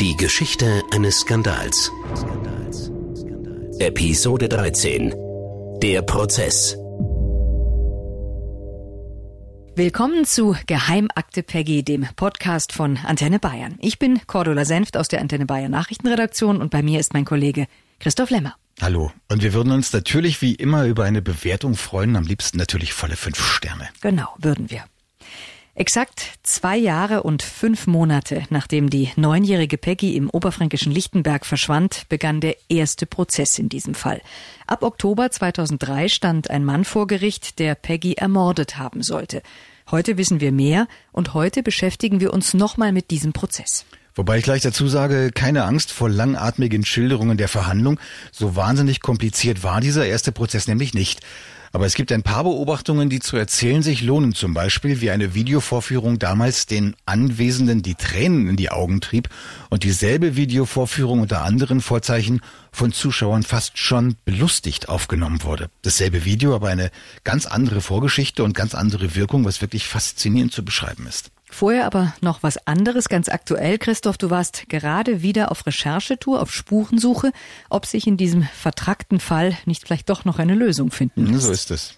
Die 0.00 0.16
Geschichte 0.16 0.82
eines 0.92 1.20
Skandals. 1.20 1.90
Episode 3.78 4.48
13. 4.48 5.14
Der 5.80 6.02
Prozess. 6.02 6.76
Willkommen 9.76 10.24
zu 10.24 10.56
Geheimakte 10.66 11.42
Peggy, 11.42 11.84
dem 11.84 12.06
Podcast 12.16 12.72
von 12.72 12.96
Antenne 12.98 13.38
Bayern. 13.38 13.76
Ich 13.80 13.98
bin 13.98 14.20
Cordula 14.26 14.64
Senft 14.64 14.96
aus 14.96 15.08
der 15.08 15.20
Antenne 15.20 15.46
Bayern 15.46 15.70
Nachrichtenredaktion 15.70 16.60
und 16.60 16.70
bei 16.70 16.82
mir 16.82 16.98
ist 16.98 17.14
mein 17.14 17.24
Kollege 17.24 17.66
Christoph 18.00 18.30
Lemmer. 18.30 18.56
Hallo. 18.80 19.12
Und 19.30 19.42
wir 19.42 19.52
würden 19.52 19.72
uns 19.72 19.92
natürlich 19.92 20.42
wie 20.42 20.54
immer 20.54 20.86
über 20.86 21.04
eine 21.04 21.22
Bewertung 21.22 21.76
freuen, 21.76 22.16
am 22.16 22.24
liebsten 22.24 22.58
natürlich 22.58 22.92
volle 22.92 23.16
fünf 23.16 23.40
Sterne. 23.40 23.88
Genau, 24.00 24.34
würden 24.38 24.70
wir. 24.70 24.84
Exakt 25.74 26.38
zwei 26.42 26.76
Jahre 26.76 27.22
und 27.22 27.42
fünf 27.42 27.86
Monate 27.86 28.42
nachdem 28.50 28.90
die 28.90 29.10
neunjährige 29.16 29.78
Peggy 29.78 30.16
im 30.16 30.28
oberfränkischen 30.28 30.92
Lichtenberg 30.92 31.46
verschwand, 31.46 32.06
begann 32.10 32.42
der 32.42 32.56
erste 32.68 33.06
Prozess 33.06 33.58
in 33.58 33.70
diesem 33.70 33.94
Fall. 33.94 34.20
Ab 34.66 34.82
Oktober 34.82 35.30
2003 35.30 36.10
stand 36.10 36.50
ein 36.50 36.66
Mann 36.66 36.84
vor 36.84 37.06
Gericht, 37.06 37.58
der 37.58 37.74
Peggy 37.74 38.14
ermordet 38.14 38.76
haben 38.76 39.02
sollte. 39.02 39.42
Heute 39.90 40.18
wissen 40.18 40.40
wir 40.40 40.52
mehr 40.52 40.88
und 41.10 41.32
heute 41.32 41.62
beschäftigen 41.62 42.20
wir 42.20 42.34
uns 42.34 42.52
nochmal 42.52 42.92
mit 42.92 43.10
diesem 43.10 43.32
Prozess. 43.32 43.86
Wobei 44.14 44.36
ich 44.36 44.44
gleich 44.44 44.60
dazu 44.60 44.88
sage, 44.88 45.30
keine 45.32 45.64
Angst 45.64 45.90
vor 45.90 46.10
langatmigen 46.10 46.84
Schilderungen 46.84 47.38
der 47.38 47.48
Verhandlung. 47.48 47.98
So 48.30 48.56
wahnsinnig 48.56 49.00
kompliziert 49.00 49.62
war 49.62 49.80
dieser 49.80 50.04
erste 50.04 50.32
Prozess 50.32 50.68
nämlich 50.68 50.92
nicht. 50.92 51.20
Aber 51.74 51.86
es 51.86 51.94
gibt 51.94 52.12
ein 52.12 52.22
paar 52.22 52.44
Beobachtungen, 52.44 53.08
die 53.08 53.20
zu 53.20 53.38
erzählen 53.38 53.82
sich 53.82 54.02
lohnen. 54.02 54.34
Zum 54.34 54.52
Beispiel, 54.52 55.00
wie 55.00 55.10
eine 55.10 55.34
Videovorführung 55.34 56.18
damals 56.18 56.66
den 56.66 56.94
Anwesenden 57.06 57.80
die 57.80 57.94
Tränen 57.94 58.48
in 58.48 58.56
die 58.56 58.70
Augen 58.70 59.00
trieb 59.00 59.30
und 59.70 59.82
dieselbe 59.82 60.36
Videovorführung 60.36 61.20
unter 61.20 61.42
anderen 61.42 61.80
Vorzeichen 61.80 62.42
von 62.72 62.92
Zuschauern 62.92 63.42
fast 63.42 63.78
schon 63.78 64.16
belustigt 64.26 64.90
aufgenommen 64.90 65.42
wurde. 65.42 65.70
Dasselbe 65.80 66.26
Video, 66.26 66.54
aber 66.54 66.68
eine 66.68 66.90
ganz 67.24 67.46
andere 67.46 67.80
Vorgeschichte 67.80 68.44
und 68.44 68.54
ganz 68.54 68.74
andere 68.74 69.14
Wirkung, 69.14 69.46
was 69.46 69.62
wirklich 69.62 69.86
faszinierend 69.86 70.52
zu 70.52 70.64
beschreiben 70.64 71.06
ist. 71.06 71.30
Vorher 71.52 71.84
aber 71.84 72.14
noch 72.22 72.42
was 72.42 72.66
anderes, 72.66 73.10
ganz 73.10 73.28
aktuell. 73.28 73.76
Christoph, 73.76 74.16
du 74.16 74.30
warst 74.30 74.70
gerade 74.70 75.20
wieder 75.20 75.50
auf 75.50 75.66
Recherchetour, 75.66 76.40
auf 76.40 76.50
Spurensuche, 76.50 77.30
ob 77.68 77.84
sich 77.84 78.06
in 78.06 78.16
diesem 78.16 78.42
vertrackten 78.42 79.20
Fall 79.20 79.56
nicht 79.66 79.84
vielleicht 79.84 80.08
doch 80.08 80.24
noch 80.24 80.38
eine 80.38 80.54
Lösung 80.54 80.90
finden 80.90 81.26
lässt. 81.26 81.42
So 81.42 81.52
ist 81.52 81.70
es. 81.70 81.94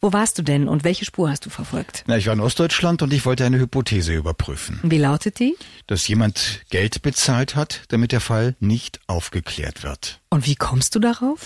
Wo 0.00 0.12
warst 0.12 0.38
du 0.38 0.42
denn 0.42 0.68
und 0.68 0.84
welche 0.84 1.04
Spur 1.04 1.28
hast 1.28 1.44
du 1.44 1.50
verfolgt? 1.50 2.04
Na, 2.06 2.16
ich 2.16 2.26
war 2.26 2.32
in 2.32 2.40
Ostdeutschland 2.40 3.02
und 3.02 3.12
ich 3.12 3.26
wollte 3.26 3.44
eine 3.44 3.58
Hypothese 3.58 4.14
überprüfen. 4.14 4.78
Wie 4.84 4.98
lautet 4.98 5.40
die? 5.40 5.56
Dass 5.88 6.06
jemand 6.06 6.62
Geld 6.70 7.02
bezahlt 7.02 7.56
hat, 7.56 7.82
damit 7.88 8.12
der 8.12 8.20
Fall 8.20 8.54
nicht 8.60 9.00
aufgeklärt 9.08 9.82
wird. 9.82 10.20
Und 10.30 10.46
wie 10.46 10.54
kommst 10.54 10.94
du 10.94 11.00
darauf? 11.00 11.40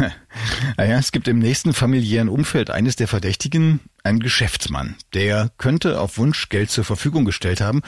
naja, 0.76 0.98
es 0.98 1.12
gibt 1.12 1.28
im 1.28 1.38
nächsten 1.38 1.72
familiären 1.72 2.28
Umfeld 2.28 2.70
eines 2.70 2.96
der 2.96 3.06
Verdächtigen 3.06 3.80
einen 4.02 4.18
Geschäftsmann. 4.18 4.96
Der 5.12 5.52
könnte 5.58 6.00
auf 6.00 6.18
Wunsch 6.18 6.48
Geld 6.48 6.70
zur 6.70 6.84
Verfügung 6.84 7.24
gestellt 7.24 7.60
haben 7.60 7.82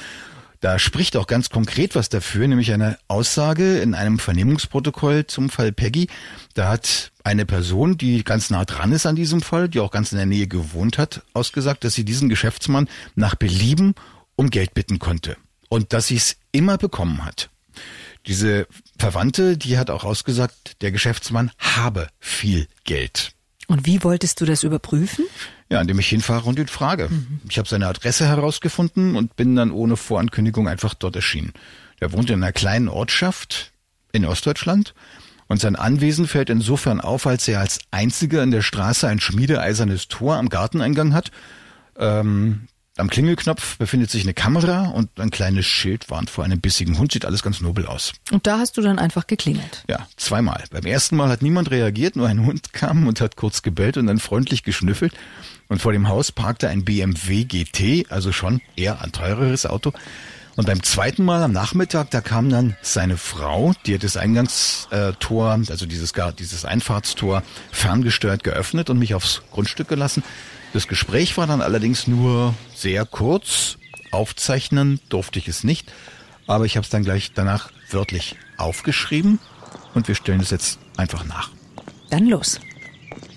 da 0.61 0.78
spricht 0.78 1.17
auch 1.17 1.27
ganz 1.27 1.50
konkret 1.50 1.94
was 1.94 2.09
dafür, 2.09 2.49
nämlich 2.49 2.72
eine 2.72 2.99
Aussage 3.09 3.78
in 3.78 3.94
einem 3.94 4.19
Vernehmungsprotokoll 4.19 5.27
zum 5.27 5.50
Fall 5.50 5.72
Peggy. 5.72 6.09
Da 6.55 6.69
hat 6.69 7.12
eine 7.25 7.47
Person, 7.47 7.99
die 7.99 8.25
ganz 8.25 8.50
nah 8.50 8.65
dran 8.65 8.93
ist 8.93 9.06
an 9.06 9.17
diesem 9.17 9.43
Fall, 9.43 9.69
die 9.69 9.81
auch 9.81 9.91
ganz 9.91 10.12
in 10.12 10.19
der 10.19 10.27
Nähe 10.27 10.47
gewohnt 10.47 10.99
hat, 10.99 11.22
ausgesagt, 11.34 11.84
dass 11.84 11.94
sie 11.94 12.05
diesen 12.05 12.28
Geschäftsmann 12.28 12.89
nach 13.15 13.34
Belieben 13.34 13.94
um 14.37 14.50
Geld 14.50 14.75
bitten 14.75 14.99
konnte 14.99 15.37
und 15.69 15.93
dass 15.93 16.06
sie 16.06 16.17
es 16.17 16.37
immer 16.53 16.78
bekommen 16.78 17.25
hat. 17.25 17.50
Diese 18.27 18.67
Verwandte, 18.99 19.56
die 19.56 19.78
hat 19.78 19.91
auch 19.91 20.05
ausgesagt, 20.05 20.83
der 20.83 20.91
Geschäftsmann 20.91 21.53
habe 21.59 22.09
viel 22.19 22.67
Geld. 22.84 23.33
Und 23.69 23.87
wie 23.87 24.03
wolltest 24.03 24.41
du 24.41 24.44
das 24.44 24.62
überprüfen? 24.62 25.27
Ja, 25.69 25.81
indem 25.81 25.99
ich 25.99 26.09
hinfahre 26.09 26.49
und 26.49 26.59
ihn 26.59 26.69
frage. 26.69 27.09
Mhm. 27.09 27.41
Ich 27.49 27.59
habe 27.59 27.69
seine 27.69 27.88
Adresse 27.88 28.27
herausgefunden 28.27 29.16
und 29.16 29.34
bin 29.34 29.56
dann 29.56 29.72
ohne 29.72 29.97
Vorankündigung 29.97 30.69
einfach 30.69 30.94
dort 30.94 31.16
erschienen. 31.16 31.53
Er 31.99 32.12
wohnt 32.12 32.31
in 32.31 32.43
einer 32.43 32.53
kleinen 32.53 32.88
Ortschaft 32.88 33.72
in 34.12 34.25
Ostdeutschland 34.25 34.94
und 35.49 35.60
sein 35.60 35.76
Anwesen 35.76 36.26
fällt 36.26 36.50
insofern 36.50 37.00
auf, 37.00 37.26
als 37.26 37.49
er 37.49 37.60
als 37.60 37.81
einziger 37.91 38.43
in 38.43 38.50
der 38.50 38.62
Straße 38.62 39.09
ein 39.09 39.21
schmiedeeisernes 39.21 40.09
Tor 40.09 40.37
am 40.37 40.49
Garteneingang 40.49 41.15
hat. 41.15 41.31
Ähm, 41.99 42.69
am 42.96 43.10
Klingelknopf 43.10 43.76
befindet 43.76 44.10
sich 44.10 44.22
eine 44.22 44.32
Kamera 44.32 44.88
und 44.88 45.20
ein 45.20 45.30
kleines 45.30 45.66
Schild 45.66 46.08
warnt 46.10 46.30
vor 46.30 46.44
einem 46.44 46.60
bissigen 46.60 46.98
Hund. 46.98 47.12
Sieht 47.12 47.26
alles 47.26 47.42
ganz 47.42 47.60
nobel 47.60 47.86
aus. 47.86 48.12
Und 48.32 48.46
da 48.46 48.58
hast 48.58 48.76
du 48.76 48.80
dann 48.80 48.98
einfach 48.98 49.26
geklingelt? 49.26 49.84
Ja, 49.88 50.08
zweimal. 50.16 50.64
Beim 50.70 50.84
ersten 50.84 51.16
Mal 51.16 51.28
hat 51.28 51.42
niemand 51.42 51.70
reagiert, 51.70 52.16
nur 52.16 52.26
ein 52.26 52.46
Hund 52.46 52.72
kam 52.72 53.06
und 53.06 53.20
hat 53.20 53.36
kurz 53.36 53.62
gebellt 53.62 53.98
und 53.98 54.06
dann 54.06 54.18
freundlich 54.18 54.62
geschnüffelt. 54.62 55.12
Und 55.68 55.82
vor 55.82 55.92
dem 55.92 56.08
Haus 56.08 56.32
parkte 56.32 56.68
ein 56.68 56.84
BMW 56.84 57.44
GT, 57.44 58.10
also 58.10 58.32
schon 58.32 58.62
eher 58.76 59.02
ein 59.02 59.12
teureres 59.12 59.66
Auto. 59.66 59.92
Und 60.56 60.64
beim 60.64 60.82
zweiten 60.82 61.22
Mal 61.22 61.42
am 61.42 61.52
Nachmittag, 61.52 62.10
da 62.10 62.22
kam 62.22 62.48
dann 62.48 62.76
seine 62.80 63.18
Frau, 63.18 63.74
die 63.84 63.94
hat 63.94 64.04
das 64.04 64.16
Eingangstor, 64.16 65.50
also 65.68 65.84
dieses, 65.84 66.14
dieses 66.38 66.64
Einfahrtstor 66.64 67.42
ferngesteuert 67.72 68.42
geöffnet 68.42 68.88
und 68.88 68.98
mich 68.98 69.14
aufs 69.14 69.42
Grundstück 69.52 69.88
gelassen. 69.88 70.22
Das 70.76 70.88
Gespräch 70.88 71.38
war 71.38 71.47
dann 71.47 71.62
allerdings 71.62 72.06
nur 72.06 72.54
sehr 72.75 73.06
kurz. 73.06 73.78
Aufzeichnen 74.10 75.00
durfte 75.09 75.38
ich 75.38 75.48
es 75.48 75.64
nicht, 75.64 75.91
aber 76.47 76.66
ich 76.66 76.76
habe 76.76 76.84
es 76.84 76.91
dann 76.91 77.03
gleich 77.03 77.32
danach 77.32 77.70
wörtlich 77.88 78.37
aufgeschrieben 78.59 79.38
und 79.94 80.06
wir 80.06 80.14
stellen 80.14 80.41
es 80.41 80.50
jetzt 80.50 80.78
einfach 80.98 81.25
nach. 81.25 81.50
Dann 82.10 82.26
los. 82.26 82.60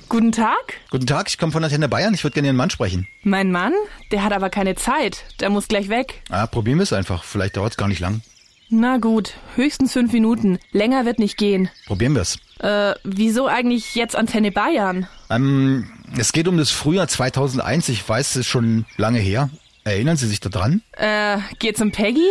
Guten 0.09 0.33
Tag. 0.33 0.81
Guten 0.91 1.07
Tag, 1.07 1.29
ich 1.29 1.37
komme 1.37 1.53
von 1.53 1.63
Antenne 1.63 1.87
Bayern. 1.87 2.13
Ich 2.13 2.25
würde 2.25 2.33
gerne 2.33 2.49
Ihren 2.49 2.57
Mann 2.57 2.71
sprechen. 2.71 3.07
Mein 3.23 3.53
Mann? 3.53 3.71
Der 4.11 4.25
hat 4.25 4.33
aber 4.33 4.49
keine 4.49 4.75
Zeit. 4.75 5.23
Der 5.39 5.49
muss 5.49 5.69
gleich 5.69 5.87
weg. 5.87 6.21
Ah, 6.29 6.45
probieren 6.45 6.79
wir 6.79 6.83
es 6.83 6.91
einfach. 6.91 7.23
Vielleicht 7.23 7.55
dauert 7.55 7.71
es 7.71 7.77
gar 7.77 7.87
nicht 7.87 8.01
lang. 8.01 8.19
Na 8.67 8.97
gut, 8.97 9.35
höchstens 9.55 9.93
fünf 9.93 10.11
Minuten. 10.11 10.59
Länger 10.73 11.05
wird 11.05 11.19
nicht 11.19 11.37
gehen. 11.37 11.69
Probieren 11.87 12.15
wir 12.15 12.21
es. 12.21 12.37
Äh, 12.59 12.95
wieso 13.05 13.47
eigentlich 13.47 13.95
jetzt 13.95 14.17
Antenne 14.17 14.51
Bayern? 14.51 15.07
Ähm, 15.29 15.89
es 16.17 16.31
geht 16.31 16.47
um 16.47 16.57
das 16.57 16.71
Frühjahr 16.71 17.07
2001. 17.07 17.89
Ich 17.89 18.07
weiß, 18.07 18.31
es 18.31 18.35
ist 18.37 18.47
schon 18.47 18.85
lange 18.97 19.19
her. 19.19 19.49
Erinnern 19.83 20.17
Sie 20.17 20.27
sich 20.27 20.39
daran? 20.39 20.81
Äh, 20.97 21.37
geht's 21.59 21.81
um 21.81 21.91
Peggy? 21.91 22.27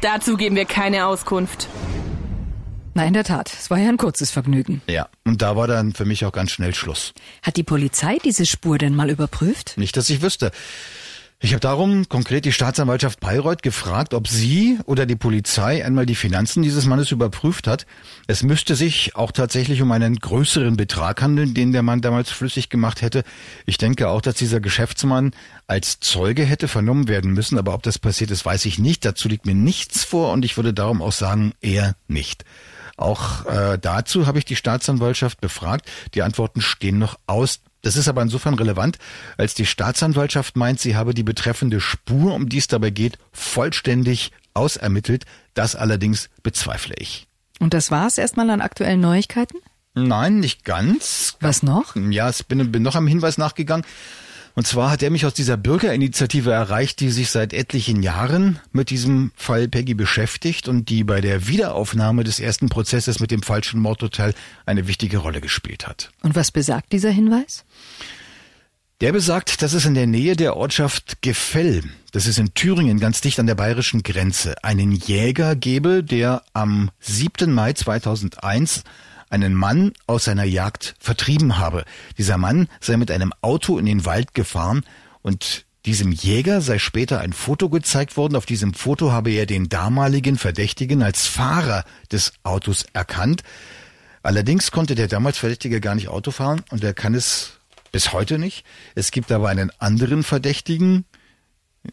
Dazu 0.00 0.36
geben 0.36 0.56
wir 0.56 0.64
keine 0.64 1.06
Auskunft. 1.06 1.68
Na, 2.94 3.04
in 3.04 3.12
der 3.12 3.24
Tat. 3.24 3.52
Es 3.52 3.70
war 3.70 3.78
ja 3.78 3.88
ein 3.88 3.96
kurzes 3.96 4.30
Vergnügen. 4.30 4.82
Ja, 4.88 5.08
und 5.24 5.42
da 5.42 5.56
war 5.56 5.66
dann 5.68 5.92
für 5.92 6.04
mich 6.04 6.24
auch 6.24 6.32
ganz 6.32 6.50
schnell 6.50 6.74
Schluss. 6.74 7.12
Hat 7.42 7.56
die 7.56 7.62
Polizei 7.62 8.18
diese 8.24 8.46
Spur 8.46 8.78
denn 8.78 8.96
mal 8.96 9.10
überprüft? 9.10 9.74
Nicht, 9.76 9.96
dass 9.96 10.10
ich 10.10 10.22
wüsste. 10.22 10.50
Ich 11.42 11.52
habe 11.52 11.60
darum 11.60 12.06
konkret 12.06 12.44
die 12.44 12.52
Staatsanwaltschaft 12.52 13.18
Bayreuth 13.18 13.62
gefragt, 13.62 14.12
ob 14.12 14.28
sie 14.28 14.78
oder 14.84 15.06
die 15.06 15.16
Polizei 15.16 15.82
einmal 15.82 16.04
die 16.04 16.14
Finanzen 16.14 16.62
dieses 16.62 16.84
Mannes 16.84 17.12
überprüft 17.12 17.66
hat. 17.66 17.86
Es 18.26 18.42
müsste 18.42 18.76
sich 18.76 19.16
auch 19.16 19.32
tatsächlich 19.32 19.80
um 19.80 19.90
einen 19.90 20.16
größeren 20.16 20.76
Betrag 20.76 21.22
handeln, 21.22 21.54
den 21.54 21.72
der 21.72 21.82
Mann 21.82 22.02
damals 22.02 22.28
flüssig 22.28 22.68
gemacht 22.68 23.00
hätte. 23.00 23.22
Ich 23.64 23.78
denke 23.78 24.10
auch, 24.10 24.20
dass 24.20 24.34
dieser 24.34 24.60
Geschäftsmann 24.60 25.30
als 25.66 25.98
Zeuge 26.00 26.44
hätte 26.44 26.68
vernommen 26.68 27.08
werden 27.08 27.32
müssen, 27.32 27.58
aber 27.58 27.72
ob 27.72 27.84
das 27.84 27.98
passiert 27.98 28.30
ist, 28.30 28.44
weiß 28.44 28.66
ich 28.66 28.78
nicht. 28.78 29.06
Dazu 29.06 29.26
liegt 29.26 29.46
mir 29.46 29.54
nichts 29.54 30.04
vor 30.04 30.32
und 30.32 30.44
ich 30.44 30.58
würde 30.58 30.74
darum 30.74 31.00
auch 31.00 31.12
sagen, 31.12 31.54
eher 31.62 31.96
nicht. 32.06 32.44
Auch 32.98 33.46
äh, 33.46 33.78
dazu 33.80 34.26
habe 34.26 34.36
ich 34.36 34.44
die 34.44 34.56
Staatsanwaltschaft 34.56 35.40
befragt. 35.40 35.90
Die 36.12 36.20
Antworten 36.20 36.60
stehen 36.60 36.98
noch 36.98 37.18
aus. 37.26 37.60
Das 37.82 37.96
ist 37.96 38.08
aber 38.08 38.22
insofern 38.22 38.54
relevant, 38.54 38.98
als 39.36 39.54
die 39.54 39.66
Staatsanwaltschaft 39.66 40.56
meint, 40.56 40.80
sie 40.80 40.96
habe 40.96 41.14
die 41.14 41.22
betreffende 41.22 41.80
Spur, 41.80 42.34
um 42.34 42.48
die 42.48 42.58
es 42.58 42.68
dabei 42.68 42.90
geht, 42.90 43.18
vollständig 43.32 44.32
ausermittelt. 44.54 45.24
Das 45.54 45.74
allerdings 45.74 46.28
bezweifle 46.42 46.94
ich. 46.98 47.26
Und 47.58 47.74
das 47.74 47.90
war's 47.90 48.18
erstmal 48.18 48.50
an 48.50 48.60
aktuellen 48.60 49.00
Neuigkeiten? 49.00 49.58
Nein, 49.94 50.40
nicht 50.40 50.64
ganz. 50.64 51.36
Was 51.40 51.62
noch? 51.62 51.96
Ja, 51.96 52.30
ich 52.30 52.46
bin, 52.46 52.70
bin 52.70 52.82
noch 52.82 52.94
am 52.94 53.06
Hinweis 53.06 53.38
nachgegangen. 53.38 53.84
Und 54.54 54.66
zwar 54.66 54.90
hat 54.90 55.02
er 55.02 55.10
mich 55.10 55.26
aus 55.26 55.34
dieser 55.34 55.56
Bürgerinitiative 55.56 56.50
erreicht, 56.50 57.00
die 57.00 57.10
sich 57.10 57.30
seit 57.30 57.52
etlichen 57.52 58.02
Jahren 58.02 58.58
mit 58.72 58.90
diesem 58.90 59.32
Fall 59.36 59.68
Peggy 59.68 59.94
beschäftigt 59.94 60.68
und 60.68 60.88
die 60.88 61.04
bei 61.04 61.20
der 61.20 61.46
Wiederaufnahme 61.46 62.24
des 62.24 62.40
ersten 62.40 62.68
Prozesses 62.68 63.20
mit 63.20 63.30
dem 63.30 63.42
falschen 63.42 63.80
Mordurteil 63.80 64.34
eine 64.66 64.88
wichtige 64.88 65.18
Rolle 65.18 65.40
gespielt 65.40 65.86
hat. 65.86 66.10
Und 66.22 66.34
was 66.34 66.50
besagt 66.50 66.92
dieser 66.92 67.10
Hinweis? 67.10 67.64
Der 69.00 69.12
besagt, 69.12 69.62
dass 69.62 69.72
es 69.72 69.86
in 69.86 69.94
der 69.94 70.06
Nähe 70.06 70.36
der 70.36 70.56
Ortschaft 70.56 71.22
Gefell, 71.22 71.84
das 72.12 72.26
ist 72.26 72.38
in 72.38 72.52
Thüringen 72.52 73.00
ganz 73.00 73.22
dicht 73.22 73.40
an 73.40 73.46
der 73.46 73.54
bayerischen 73.54 74.02
Grenze, 74.02 74.62
einen 74.62 74.92
Jäger 74.92 75.56
gebe, 75.56 76.04
der 76.04 76.42
am 76.52 76.90
7. 77.00 77.50
Mai 77.50 77.72
2001 77.72 78.84
einen 79.30 79.54
Mann 79.54 79.92
aus 80.06 80.24
seiner 80.24 80.44
Jagd 80.44 80.94
vertrieben 80.98 81.56
habe. 81.56 81.84
Dieser 82.18 82.36
Mann 82.36 82.68
sei 82.80 82.96
mit 82.96 83.10
einem 83.10 83.32
Auto 83.40 83.78
in 83.78 83.86
den 83.86 84.04
Wald 84.04 84.34
gefahren 84.34 84.82
und 85.22 85.64
diesem 85.86 86.12
Jäger 86.12 86.60
sei 86.60 86.78
später 86.78 87.20
ein 87.20 87.32
Foto 87.32 87.70
gezeigt 87.70 88.16
worden. 88.16 88.36
Auf 88.36 88.44
diesem 88.44 88.74
Foto 88.74 89.12
habe 89.12 89.30
er 89.30 89.46
den 89.46 89.68
damaligen 89.70 90.36
Verdächtigen 90.36 91.02
als 91.02 91.26
Fahrer 91.26 91.84
des 92.12 92.34
Autos 92.42 92.84
erkannt. 92.92 93.42
Allerdings 94.22 94.70
konnte 94.72 94.94
der 94.94 95.08
damals 95.08 95.38
Verdächtige 95.38 95.80
gar 95.80 95.94
nicht 95.94 96.08
Auto 96.08 96.32
fahren 96.32 96.62
und 96.70 96.84
er 96.84 96.92
kann 96.92 97.14
es 97.14 97.52
bis 97.92 98.12
heute 98.12 98.38
nicht. 98.38 98.64
Es 98.94 99.10
gibt 99.10 99.32
aber 99.32 99.48
einen 99.48 99.70
anderen 99.78 100.22
Verdächtigen, 100.22 101.06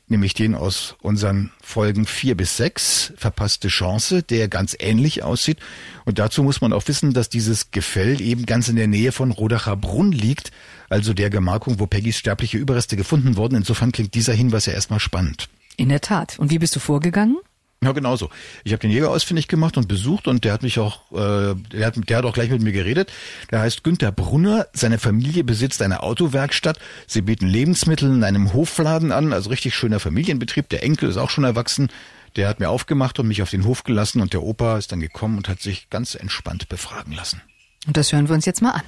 nämlich 0.07 0.33
den 0.33 0.55
aus 0.55 0.95
unseren 1.01 1.51
Folgen 1.61 2.05
vier 2.05 2.35
bis 2.35 2.57
sechs, 2.57 3.13
verpasste 3.17 3.67
Chance, 3.69 4.23
der 4.23 4.47
ganz 4.47 4.75
ähnlich 4.79 5.23
aussieht. 5.23 5.59
Und 6.05 6.19
dazu 6.19 6.43
muss 6.43 6.61
man 6.61 6.73
auch 6.73 6.87
wissen, 6.87 7.13
dass 7.13 7.29
dieses 7.29 7.71
Gefäll 7.71 8.21
eben 8.21 8.45
ganz 8.45 8.67
in 8.67 8.75
der 8.75 8.87
Nähe 8.87 9.11
von 9.11 9.31
Rodacher 9.31 9.75
Brunn 9.75 10.11
liegt, 10.11 10.51
also 10.89 11.13
der 11.13 11.29
Gemarkung, 11.29 11.79
wo 11.79 11.87
Peggys 11.87 12.17
sterbliche 12.17 12.57
Überreste 12.57 12.97
gefunden 12.97 13.37
wurden. 13.37 13.55
Insofern 13.55 13.91
klingt 13.91 14.13
dieser 14.13 14.33
Hinweis 14.33 14.65
ja 14.65 14.73
erstmal 14.73 14.99
spannend. 14.99 15.49
In 15.77 15.89
der 15.89 16.01
Tat. 16.01 16.39
Und 16.39 16.51
wie 16.51 16.59
bist 16.59 16.75
du 16.75 16.79
vorgegangen? 16.79 17.37
Ja, 17.83 17.91
genauso. 17.91 18.31
Ich 18.63 18.71
habe 18.71 18.79
den 18.79 18.89
Jäger 18.89 19.11
ausfindig 19.11 19.47
gemacht 19.47 19.77
und 19.77 19.87
besucht 19.87 20.27
und 20.27 20.43
der 20.43 20.53
hat 20.53 20.63
mich 20.63 20.79
auch, 20.79 21.11
äh, 21.11 21.53
der, 21.71 21.85
hat, 21.85 21.95
der 22.09 22.17
hat 22.17 22.25
auch 22.25 22.33
gleich 22.33 22.49
mit 22.49 22.63
mir 22.63 22.71
geredet. 22.71 23.11
Der 23.51 23.59
heißt 23.61 23.83
Günther 23.83 24.11
Brunner. 24.11 24.65
Seine 24.73 24.97
Familie 24.97 25.43
besitzt 25.43 25.83
eine 25.83 26.01
Autowerkstatt. 26.01 26.79
Sie 27.05 27.21
bieten 27.21 27.45
Lebensmittel 27.45 28.09
in 28.11 28.23
einem 28.23 28.53
Hofladen 28.53 29.11
an, 29.11 29.31
also 29.31 29.51
richtig 29.51 29.75
schöner 29.75 29.99
Familienbetrieb. 29.99 30.69
Der 30.69 30.81
Enkel 30.83 31.09
ist 31.09 31.17
auch 31.17 31.29
schon 31.29 31.43
erwachsen. 31.43 31.89
Der 32.35 32.47
hat 32.49 32.59
mir 32.59 32.69
aufgemacht 32.69 33.19
und 33.19 33.27
mich 33.27 33.43
auf 33.43 33.51
den 33.51 33.63
Hof 33.63 33.83
gelassen 33.83 34.21
und 34.21 34.33
der 34.33 34.41
Opa 34.41 34.79
ist 34.79 34.91
dann 34.91 34.99
gekommen 34.99 35.37
und 35.37 35.47
hat 35.47 35.61
sich 35.61 35.91
ganz 35.91 36.15
entspannt 36.15 36.69
befragen 36.69 37.13
lassen. 37.13 37.41
Und 37.85 37.95
das 37.95 38.11
hören 38.11 38.27
wir 38.27 38.33
uns 38.33 38.45
jetzt 38.45 38.63
mal 38.63 38.71
an. 38.71 38.81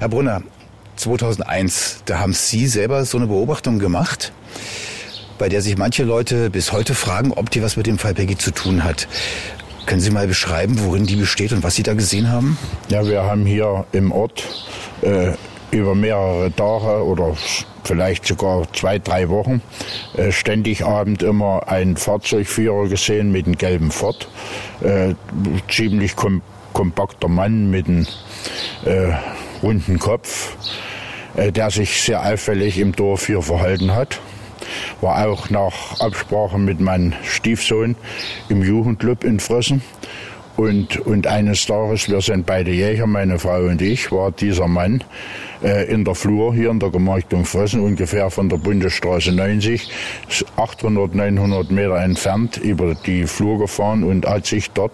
Herr 0.00 0.08
Brunner, 0.08 0.42
2001, 0.96 2.02
da 2.06 2.18
haben 2.18 2.32
Sie 2.32 2.66
selber 2.66 3.04
so 3.04 3.18
eine 3.18 3.28
Beobachtung 3.28 3.78
gemacht 3.78 4.32
bei 5.38 5.48
der 5.48 5.62
sich 5.62 5.76
manche 5.76 6.04
Leute 6.04 6.50
bis 6.50 6.72
heute 6.72 6.94
fragen, 6.94 7.32
ob 7.32 7.50
die 7.50 7.62
was 7.62 7.76
mit 7.76 7.86
dem 7.86 7.98
Fall 7.98 8.14
Peggy 8.14 8.36
zu 8.36 8.50
tun 8.50 8.84
hat. 8.84 9.08
Können 9.86 10.00
Sie 10.00 10.10
mal 10.10 10.26
beschreiben, 10.26 10.76
worin 10.80 11.06
die 11.06 11.16
besteht 11.16 11.52
und 11.52 11.62
was 11.62 11.76
Sie 11.76 11.82
da 11.82 11.94
gesehen 11.94 12.30
haben? 12.30 12.58
Ja, 12.88 13.06
wir 13.06 13.22
haben 13.22 13.46
hier 13.46 13.86
im 13.92 14.10
Ort 14.10 14.44
äh, 15.02 15.32
über 15.70 15.94
mehrere 15.94 16.52
Tage 16.52 17.04
oder 17.04 17.36
vielleicht 17.84 18.26
sogar 18.26 18.66
zwei, 18.72 18.98
drei 18.98 19.28
Wochen 19.28 19.62
äh, 20.16 20.32
ständig 20.32 20.84
abend 20.84 21.22
immer 21.22 21.68
einen 21.68 21.96
Fahrzeugführer 21.96 22.88
gesehen 22.88 23.30
mit 23.30 23.46
einem 23.46 23.56
gelben 23.56 23.92
Ford. 23.92 24.28
Äh, 24.82 25.14
ziemlich 25.68 26.16
kom 26.16 26.42
kompakter 26.72 27.28
Mann 27.28 27.70
mit 27.70 27.86
einem 27.86 28.06
äh, 28.84 29.12
runden 29.62 29.98
Kopf, 29.98 30.56
äh, 31.34 31.50
der 31.50 31.70
sich 31.70 32.02
sehr 32.02 32.22
auffällig 32.22 32.78
im 32.78 32.94
Dorf 32.94 33.26
hier 33.26 33.40
verhalten 33.40 33.94
hat 33.94 34.20
war 35.00 35.26
auch 35.26 35.50
nach 35.50 36.00
Absprache 36.00 36.58
mit 36.58 36.80
meinem 36.80 37.12
Stiefsohn 37.24 37.96
im 38.48 38.62
Jugendclub 38.62 39.24
in 39.24 39.40
Frössen. 39.40 39.82
Und, 40.56 40.98
und 41.00 41.26
eines 41.26 41.66
Tages, 41.66 42.08
wir 42.08 42.22
sind 42.22 42.46
beide 42.46 42.70
Jäger, 42.70 43.06
meine 43.06 43.38
Frau 43.38 43.64
und 43.64 43.82
ich, 43.82 44.10
war 44.10 44.32
dieser 44.32 44.66
Mann 44.66 45.04
äh, 45.62 45.84
in 45.92 46.02
der 46.02 46.14
Flur 46.14 46.54
hier 46.54 46.70
in 46.70 46.80
der 46.80 46.88
Gemarktung 46.88 47.44
Frössen, 47.44 47.80
ungefähr 47.80 48.30
von 48.30 48.48
der 48.48 48.56
Bundesstraße 48.56 49.32
90, 49.32 49.90
800, 50.56 51.14
900 51.14 51.70
Meter 51.70 51.96
entfernt, 51.96 52.56
über 52.56 52.94
die 52.94 53.26
Flur 53.26 53.58
gefahren 53.58 54.02
und 54.02 54.26
hat 54.26 54.46
sich 54.46 54.70
dort 54.70 54.92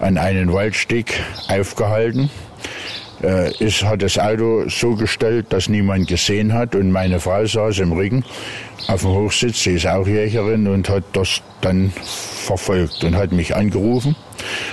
an 0.00 0.18
einen 0.18 0.52
Waldsteg 0.52 1.22
aufgehalten 1.48 2.28
äh, 3.22 3.52
ist, 3.64 3.84
hat 3.84 4.02
das 4.02 4.18
Auto 4.18 4.68
so 4.68 4.94
gestellt, 4.94 5.46
dass 5.50 5.68
niemand 5.68 6.08
gesehen 6.08 6.52
hat 6.52 6.74
und 6.74 6.90
meine 6.90 7.20
Frau 7.20 7.44
saß 7.44 7.80
im 7.80 7.92
Rücken 7.92 8.24
auf 8.86 9.02
dem 9.02 9.10
Hochsitz, 9.10 9.62
sie 9.62 9.74
ist 9.74 9.86
auch 9.86 10.06
Jägerin 10.06 10.66
und 10.66 10.88
hat 10.88 11.04
das 11.12 11.42
dann 11.60 11.92
verfolgt 11.92 13.02
und 13.04 13.16
hat 13.16 13.32
mich 13.32 13.54
angerufen. 13.54 14.16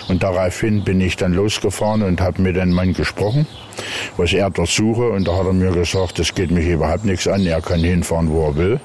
Und 0.07 0.23
daraufhin 0.23 0.83
bin 0.83 1.01
ich 1.01 1.17
dann 1.17 1.33
losgefahren 1.33 2.03
und 2.03 2.21
habe 2.21 2.41
mit 2.41 2.55
dem 2.55 2.71
Mann 2.71 2.93
gesprochen, 2.93 3.47
was 4.15 4.31
er 4.31 4.49
dort 4.51 4.69
suche. 4.69 5.09
Und 5.09 5.27
da 5.27 5.37
hat 5.37 5.47
er 5.47 5.53
mir 5.53 5.71
gesagt, 5.71 6.19
das 6.19 6.33
geht 6.33 6.51
mich 6.51 6.67
überhaupt 6.67 7.05
nichts 7.05 7.27
an, 7.27 7.45
er 7.45 7.61
kann 7.61 7.79
hinfahren, 7.79 8.29
wo 8.29 8.47
er 8.47 8.55
will. 8.55 8.79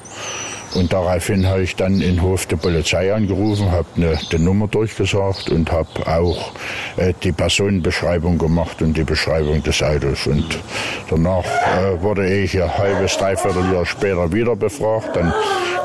Und 0.74 0.92
daraufhin 0.92 1.46
habe 1.46 1.62
ich 1.62 1.74
dann 1.74 2.00
in 2.00 2.22
Hof 2.22 2.46
der 2.46 2.56
Polizei 2.56 3.12
angerufen, 3.12 3.70
habe 3.72 3.86
eine, 3.96 4.18
die 4.30 4.38
Nummer 4.38 4.68
durchgesagt 4.68 5.50
und 5.50 5.72
habe 5.72 5.88
auch 6.06 6.52
äh, 6.96 7.12
die 7.22 7.32
Personenbeschreibung 7.32 8.38
gemacht 8.38 8.80
und 8.80 8.96
die 8.96 9.04
Beschreibung 9.04 9.62
des 9.62 9.82
Autos. 9.82 10.26
Und 10.26 10.60
danach 11.08 11.44
äh, 11.44 12.00
wurde 12.00 12.32
ich 12.32 12.60
ein 12.62 12.76
halbes, 12.76 13.16
dreiviertel 13.16 13.72
Jahr 13.72 13.84
später 13.84 14.32
wieder 14.32 14.54
befragt. 14.54 15.16
Dann 15.16 15.32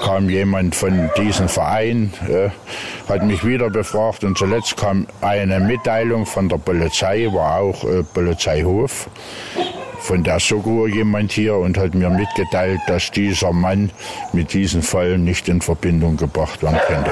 kam 0.04 0.30
jemand 0.30 0.76
von 0.76 1.10
diesem 1.18 1.50
Verein, 1.50 2.14
äh, 2.30 2.50
hat 3.10 3.24
mich 3.24 3.44
wieder 3.44 3.72
befragt 3.72 4.24
und 4.24 4.38
zuletzt 4.38 4.78
kam 4.78 5.08
eine 5.22 5.60
Mitteilung 5.60 6.26
von 6.28 6.48
der 6.48 6.58
Polizei, 6.58 7.28
war 7.32 7.60
auch 7.60 7.84
äh, 7.86 8.04
Polizeihof 8.04 9.10
von 10.00 10.24
der 10.24 10.40
Soko 10.40 10.88
jemand 10.88 11.32
hier 11.32 11.56
und 11.56 11.78
hat 11.78 11.94
mir 11.96 12.10
mitgeteilt, 12.10 12.80
dass 12.88 13.12
dieser 13.12 13.52
Mann 13.54 13.92
mit 14.34 14.54
diesem 14.54 14.82
Fall 14.82 15.18
nicht 15.18 15.48
in 15.48 15.62
Verbindung 15.62 16.18
gebracht 16.18 16.62
werden 16.64 16.80
könnte. 16.88 17.12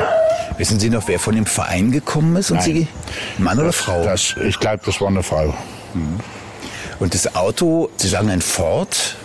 Wissen 0.57 0.79
Sie 0.79 0.89
noch, 0.89 1.07
wer 1.07 1.19
von 1.19 1.35
dem 1.35 1.45
Verein 1.45 1.91
gekommen 1.91 2.35
ist? 2.35 2.51
Und 2.51 2.57
Nein. 2.57 2.65
Sie, 2.65 2.87
Mann 3.37 3.57
oder 3.57 3.67
Das- 3.67 3.75
Frau? 3.77 4.03
Das, 4.03 4.35
ich 4.45 4.59
glaube, 4.59 4.81
das 4.85 4.99
war 5.01 5.07
eine 5.07 5.23
Frau. 5.23 5.53
Und 6.99 7.13
das 7.13 7.35
Auto, 7.35 7.89
Sie 7.97 8.07
sagen 8.07 8.29
ein 8.29 8.41
Ford? 8.41 9.15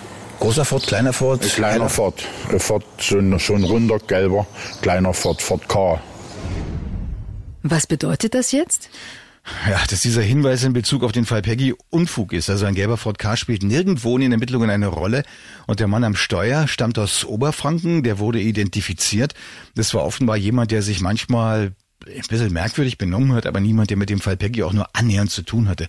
Großer 0.40 0.64
Ford, 0.64 0.86
kleiner 0.86 1.12
Ford? 1.12 1.42
Ein 1.42 1.48
kleiner 1.48 1.72
Heller? 1.74 1.88
Ford. 1.88 2.22
Ein 2.50 2.60
Ford 2.60 2.84
so, 3.00 3.18
ein, 3.18 3.38
so 3.38 3.54
ein 3.54 3.64
runder, 3.64 3.98
gelber, 3.98 4.46
kleiner 4.82 5.12
Ford, 5.12 5.42
Ford 5.42 5.68
K. 5.68 6.00
Was 7.64 7.86
bedeutet 7.86 8.34
das 8.34 8.52
jetzt? 8.52 8.88
Ja, 9.68 9.84
dass 9.88 10.00
dieser 10.00 10.22
Hinweis 10.22 10.64
in 10.64 10.72
Bezug 10.72 11.02
auf 11.02 11.12
den 11.12 11.26
Fall 11.26 11.42
Peggy 11.42 11.74
Unfug 11.90 12.32
ist. 12.32 12.48
Also 12.50 12.66
ein 12.66 12.74
gelber 12.74 12.96
Ford 12.96 13.18
K 13.18 13.36
spielt 13.36 13.62
nirgendwo 13.62 14.14
in 14.16 14.22
den 14.22 14.32
Ermittlungen 14.32 14.70
eine 14.70 14.86
Rolle. 14.86 15.24
Und 15.66 15.80
der 15.80 15.88
Mann 15.88 16.04
am 16.04 16.16
Steuer 16.16 16.68
stammt 16.68 16.98
aus 16.98 17.24
Oberfranken, 17.24 18.02
der 18.02 18.18
wurde 18.18 18.40
identifiziert. 18.40 19.34
Das 19.74 19.94
war 19.94 20.04
offenbar 20.04 20.36
jemand, 20.36 20.70
der 20.70 20.82
sich 20.82 21.00
manchmal 21.00 21.72
ein 22.06 22.22
bisschen 22.28 22.52
merkwürdig 22.52 22.96
benommen 22.98 23.32
hat, 23.32 23.46
aber 23.46 23.60
niemand, 23.60 23.90
der 23.90 23.96
mit 23.96 24.10
dem 24.10 24.20
Fall 24.20 24.36
Peggy 24.36 24.62
auch 24.62 24.72
nur 24.72 24.88
annähernd 24.94 25.30
zu 25.30 25.42
tun 25.42 25.68
hatte. 25.68 25.88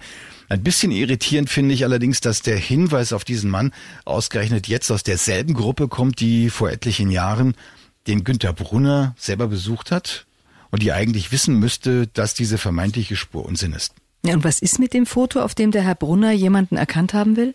Ein 0.50 0.64
bisschen 0.64 0.92
irritierend 0.92 1.50
finde 1.50 1.76
ich 1.76 1.84
allerdings, 1.84 2.22
dass 2.22 2.42
der 2.42 2.58
Hinweis 2.58 3.14
auf 3.14 3.24
diesen 3.24 3.52
Mann 3.52 3.72
ausgerechnet 4.06 4.68
jetzt 4.68 4.92
aus 4.92 5.04
derselben 5.04 5.54
Gruppe 5.54 5.88
kommt, 5.88 6.20
die 6.20 6.50
vor 6.50 6.72
etlichen 6.72 7.12
Jahren 7.12 7.54
den 8.08 8.24
Günther 8.24 8.54
Brunner 8.54 9.14
selber 9.18 9.48
besucht 9.48 9.92
hat 9.92 10.26
und 10.72 10.82
die 10.84 10.92
eigentlich 10.92 11.32
wissen 11.32 11.60
müsste, 11.60 12.08
dass 12.08 12.34
diese 12.34 12.58
vermeintliche 12.58 13.16
Spur 13.16 13.46
Unsinn 13.46 13.74
ist. 13.74 13.94
Ja, 14.26 14.34
und 14.34 14.44
was 14.44 14.60
ist 14.60 14.80
mit 14.80 14.94
dem 14.94 15.06
Foto, 15.06 15.42
auf 15.42 15.56
dem 15.56 15.72
der 15.72 15.84
Herr 15.84 15.96
Brunner 15.96 16.32
jemanden 16.32 16.76
erkannt 16.76 17.14
haben 17.14 17.38
will? 17.38 17.54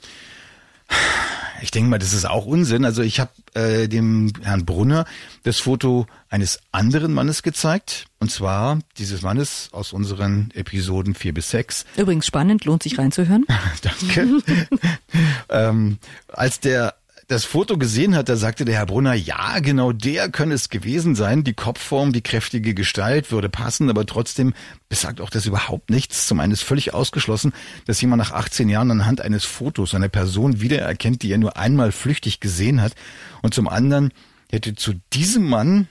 Ich 1.63 1.71
denke 1.71 1.89
mal, 1.89 1.99
das 1.99 2.13
ist 2.13 2.27
auch 2.27 2.47
Unsinn. 2.47 2.85
Also 2.85 3.03
ich 3.03 3.21
habe 3.21 3.31
äh, 3.55 3.89
dem 3.89 4.33
Herrn 4.43 4.65
Brunner 4.65 5.07
das 5.45 5.61
Foto 5.61 6.07
eines 6.29 6.61
anderen 6.73 7.15
Mannes 7.15 7.43
gezeigt. 7.43 8.07
Und 8.19 8.31
zwar 8.31 8.79
dieses 8.99 9.23
Mannes 9.23 9.69
aus 9.73 9.93
unseren 9.93 10.51
Episoden 10.55 11.15
4 11.15 11.33
bis 11.33 11.51
6. 11.51 11.87
Übrigens 11.97 12.27
spannend, 12.27 12.65
lohnt 12.65 12.83
sich 12.83 12.99
reinzuhören. 12.99 13.47
Danke. 13.83 14.43
ähm, 15.49 15.99
als 16.29 16.61
der 16.61 16.95
das 17.29 17.45
Foto 17.45 17.79
gesehen 17.79 18.15
hat, 18.15 18.29
da 18.29 18.37
sagte 18.37 18.65
der 18.65 18.77
Herr 18.77 18.87
Brunner, 18.87 19.15
ja, 19.15 19.61
genau 19.61 19.93
der 19.93 20.29
könne 20.31 20.55
es 20.55 20.69
gewesen 20.69 21.15
sein. 21.15 21.45
Die 21.45 21.55
Kopfform, 21.55 22.13
die 22.13 22.23
kräftige 22.23 22.75
Gestalt 22.75 23.31
würde 23.31 23.49
passen, 23.49 23.89
aber 23.89 24.05
trotzdem 24.05 24.53
besagt 24.89 25.21
auch 25.21 25.31
das 25.31 25.47
überhaupt 25.47 25.91
nichts. 25.91 26.27
Zum 26.27 26.41
einen 26.41 26.53
ist 26.53 26.63
völlig 26.65 26.93
ausgeschlossen, 26.93 27.53
dass 27.87 28.01
jemand 28.01 28.21
nach 28.21 28.33
18 28.33 28.69
Jahren 28.69 28.91
anhand 28.91 29.21
eines 29.21 29.45
Fotos 29.45 29.95
eine 29.95 30.09
Person 30.09 30.61
wiedererkennt, 30.61 31.23
die 31.23 31.33
er 31.33 31.39
nur 31.39 31.57
einmal 31.57 31.93
flüchtig 31.93 32.41
gesehen 32.41 32.83
hat. 32.83 32.95
Und 33.43 33.55
zum 33.55 33.69
anderen 33.69 34.13
hätte 34.51 34.75
zu 34.75 34.95
diesem 35.13 35.49
Mann, 35.49 35.89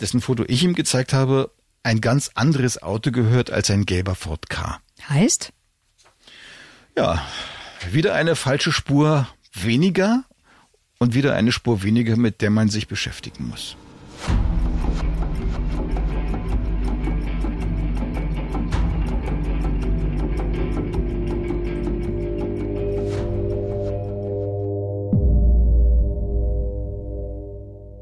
dessen 0.00 0.20
Foto 0.20 0.44
ich 0.46 0.62
ihm 0.62 0.74
gezeigt 0.74 1.12
habe, 1.12 1.50
ein 1.82 2.00
ganz 2.00 2.30
anderes 2.34 2.82
Auto 2.82 3.10
gehört 3.10 3.50
als 3.50 3.70
ein 3.70 3.84
gelber 3.84 4.14
Ford 4.14 4.48
K. 4.48 4.80
Heißt? 5.08 5.52
Ja, 6.96 7.24
wieder 7.90 8.14
eine 8.14 8.36
falsche 8.36 8.72
Spur 8.72 9.28
weniger 9.52 10.24
und 10.98 11.14
wieder 11.14 11.34
eine 11.34 11.52
Spur 11.52 11.82
weniger, 11.82 12.16
mit 12.16 12.42
der 12.42 12.50
man 12.50 12.68
sich 12.68 12.88
beschäftigen 12.88 13.48
muss. 13.48 13.76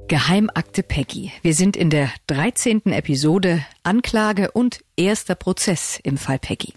Geheimakte 0.09 0.83
Peggy. 0.83 1.33
Wir 1.43 1.53
sind 1.53 1.77
in 1.77 1.91
der 1.91 2.11
13. 2.29 2.87
Episode 2.87 3.67
Anklage 3.83 4.53
und 4.53 4.81
erster 4.97 5.35
Prozess 5.35 5.99
im 6.03 6.17
Fall 6.17 6.39
Peggy. 6.39 6.73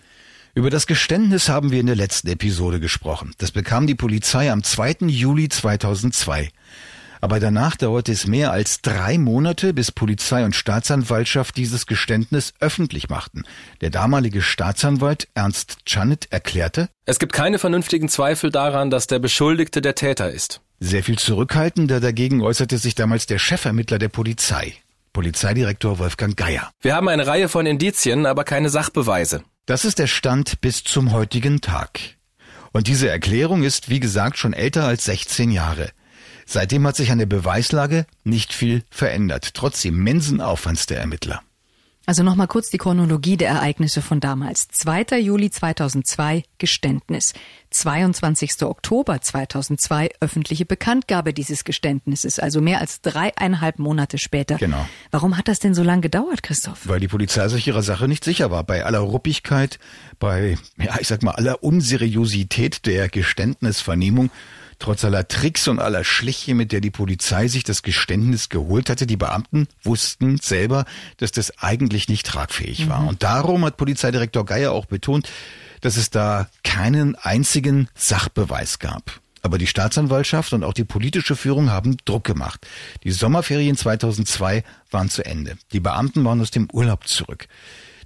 Über 0.60 0.70
das 0.70 0.88
Geständnis 0.88 1.48
haben 1.48 1.72
wir 1.72 1.80
in 1.80 1.86
der 1.86 1.96
letzten 1.96 2.28
Episode 2.28 2.82
gesprochen. 2.82 3.32
Das 3.38 3.54
bekam 3.54 3.88
die 3.88 3.96
Polizei 3.96 4.52
am 4.52 4.62
2. 4.62 5.08
Juli 5.08 5.48
2002. 5.48 6.50
Aber 7.22 7.40
danach 7.40 7.78
dauerte 7.78 8.12
es 8.12 8.28
mehr 8.28 8.52
als 8.52 8.82
drei 8.82 9.18
Monate, 9.18 9.74
bis 9.74 9.94
Polizei 9.94 10.44
und 10.44 10.58
Staatsanwaltschaft 10.58 11.56
dieses 11.56 11.86
Geständnis 11.86 12.52
öffentlich 12.60 13.08
machten. 13.08 13.44
Der 13.80 13.90
damalige 13.90 14.42
Staatsanwalt 14.42 15.30
Ernst 15.34 15.78
Czanit 15.86 16.28
erklärte, 16.30 16.90
Es 17.06 17.20
gibt 17.20 17.32
keine 17.32 17.58
vernünftigen 17.58 18.10
Zweifel 18.10 18.52
daran, 18.52 18.90
dass 18.90 19.08
der 19.08 19.20
Beschuldigte 19.20 19.80
der 19.80 19.96
Täter 19.96 20.30
ist. 20.30 20.60
Sehr 20.82 21.04
viel 21.04 21.18
zurückhaltender 21.18 22.02
dagegen 22.02 22.42
äußerte 22.42 22.80
sich 22.80 22.96
damals 22.96 23.28
der 23.28 23.40
Chefermittler 23.40 23.98
der 23.98 24.10
Polizei, 24.10 24.74
Polizeidirektor 25.14 26.00
Wolfgang 26.00 26.36
Geier. 26.36 26.72
Wir 26.82 26.96
haben 26.96 27.08
eine 27.08 27.28
Reihe 27.28 27.50
von 27.50 27.66
Indizien, 27.66 28.26
aber 28.26 28.44
keine 28.44 28.70
Sachbeweise. 28.70 29.44
Das 29.66 29.86
ist 29.86 30.00
der 30.00 30.08
Stand 30.08 30.62
bis 30.62 30.84
zum 30.84 31.12
heutigen 31.12 31.62
Tag. 31.62 32.00
Und 32.72 32.88
diese 32.88 33.10
Erklärung 33.10 33.64
ist, 33.64 33.90
wie 33.90 34.00
gesagt, 34.00 34.38
schon 34.38 34.54
älter 34.54 34.86
als 34.86 35.06
16 35.06 35.52
Jahre. 35.52 35.90
Seitdem 36.46 36.86
hat 36.88 36.96
sich 36.96 37.12
an 37.12 37.20
der 37.20 37.26
Beweislage 37.26 38.06
nicht 38.24 38.54
viel 38.54 38.84
verändert, 38.90 39.54
trotz 39.54 39.86
immensen 39.86 40.42
Aufwands 40.42 40.88
der 40.88 41.00
Ermittler. 41.00 41.42
Also 42.10 42.24
nochmal 42.24 42.48
kurz 42.48 42.72
die 42.72 42.80
Chronologie 42.80 43.38
der 43.38 43.50
Ereignisse 43.50 44.02
von 44.02 44.20
damals. 44.20 44.68
2. 44.70 45.20
Juli 45.20 45.52
2002 45.52 46.42
Geständnis. 46.58 47.34
22. 47.70 48.64
Oktober 48.64 49.22
2002 49.22 50.10
öffentliche 50.20 50.66
Bekanntgabe 50.66 51.36
dieses 51.36 51.66
Geständnisses, 51.66 52.40
also 52.40 52.62
mehr 52.62 52.82
als 52.82 53.02
dreieinhalb 53.02 53.78
Monate 53.78 54.18
später. 54.18 54.56
Genau. 54.56 54.90
Warum 55.12 55.38
hat 55.38 55.48
das 55.48 55.60
denn 55.60 55.76
so 55.76 55.84
lange 55.84 56.02
gedauert, 56.02 56.42
Christoph? 56.42 56.88
Weil 56.88 57.00
die 57.00 57.08
Polizei 57.08 57.48
sich 57.48 57.68
ihrer 57.68 57.84
Sache 57.84 58.08
nicht 58.08 58.24
sicher 58.24 58.50
war. 58.50 58.64
Bei 58.64 58.86
aller 58.86 59.02
Ruppigkeit, 59.02 59.78
bei, 60.18 60.58
ja, 60.80 60.98
ich 61.00 61.08
sag 61.08 61.22
mal, 61.22 61.34
aller 61.34 61.64
Unseriosität 61.64 62.88
der 62.88 63.08
Geständnisvernehmung 63.08 64.32
Trotz 64.80 65.04
aller 65.04 65.28
Tricks 65.28 65.68
und 65.68 65.80
aller 65.80 66.06
Schliche, 66.06 66.56
mit 66.56 66.72
der 66.72 66.80
die 66.80 66.90
Polizei 66.90 67.50
sich 67.50 67.66
das 67.66 67.84
Geständnis 67.84 68.48
geholt 68.48 68.90
hatte, 68.90 69.06
die 69.06 69.18
Beamten 69.18 69.68
wussten 69.84 70.38
selber, 70.38 70.86
dass 71.18 71.34
das 71.34 71.58
eigentlich 71.60 72.08
nicht 72.08 72.26
tragfähig 72.26 72.88
war. 72.88 73.06
Und 73.06 73.22
darum 73.22 73.66
hat 73.66 73.76
Polizeidirektor 73.76 74.46
Geier 74.46 74.72
auch 74.72 74.86
betont, 74.86 75.30
dass 75.82 75.98
es 75.98 76.10
da 76.10 76.50
keinen 76.64 77.16
einzigen 77.16 77.90
Sachbeweis 77.94 78.80
gab. 78.80 79.20
Aber 79.42 79.58
die 79.58 79.68
Staatsanwaltschaft 79.68 80.54
und 80.54 80.64
auch 80.64 80.74
die 80.74 80.84
politische 80.84 81.36
Führung 81.36 81.70
haben 81.70 81.98
Druck 82.06 82.24
gemacht. 82.24 82.66
Die 83.04 83.12
Sommerferien 83.12 83.78
2002 83.78 84.64
waren 84.92 85.10
zu 85.10 85.26
Ende. 85.26 85.58
Die 85.72 85.80
Beamten 85.80 86.24
waren 86.26 86.42
aus 86.42 86.52
dem 86.52 86.70
Urlaub 86.72 87.08
zurück. 87.08 87.48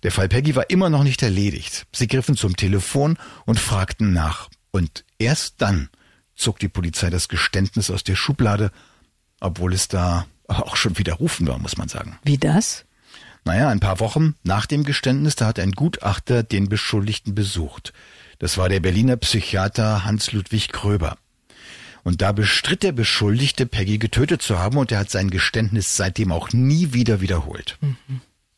Der 0.04 0.12
Fall 0.12 0.28
Peggy 0.28 0.56
war 0.56 0.70
immer 0.70 0.90
noch 0.90 1.04
nicht 1.04 1.24
erledigt. 1.24 1.86
Sie 1.92 2.08
griffen 2.08 2.36
zum 2.36 2.56
Telefon 2.56 3.18
und 3.46 3.60
fragten 3.60 4.12
nach. 4.14 4.50
Und 4.72 5.06
erst 5.18 5.56
dann 5.60 5.90
zog 6.36 6.60
die 6.60 6.68
Polizei 6.68 7.10
das 7.10 7.28
Geständnis 7.28 7.90
aus 7.90 8.04
der 8.04 8.16
Schublade, 8.16 8.72
obwohl 9.40 9.74
es 9.74 9.88
da 9.88 10.26
auch 10.48 10.76
schon 10.76 10.98
widerrufen 10.98 11.48
war, 11.48 11.60
muss 11.60 11.78
man 11.78 11.88
sagen. 11.88 12.20
Wie 12.24 12.38
das? 12.38 12.86
Naja, 13.46 13.70
ein 13.70 13.80
paar 13.80 14.00
Wochen 14.00 14.36
nach 14.44 14.66
dem 14.66 14.84
Geständnis, 14.84 15.36
da 15.36 15.48
hat 15.48 15.60
ein 15.60 15.72
Gutachter 15.72 16.44
den 16.44 16.70
Beschuldigten 16.70 17.36
besucht. 17.36 17.94
Das 18.40 18.58
war 18.58 18.70
der 18.70 18.80
Berliner 18.80 19.18
Psychiater 19.18 20.06
Hans-Ludwig 20.06 20.70
Kröber. 20.70 21.18
Und 22.04 22.22
da 22.22 22.32
bestritt 22.34 22.84
der 22.84 22.92
Beschuldigte, 22.92 23.66
Peggy 23.66 23.98
getötet 23.98 24.42
zu 24.42 24.60
haben, 24.60 24.78
und 24.78 24.92
er 24.92 25.00
hat 25.00 25.10
sein 25.10 25.30
Geständnis 25.30 25.96
seitdem 25.96 26.32
auch 26.32 26.52
nie 26.52 26.94
wieder 26.94 27.22
wiederholt. 27.22 27.78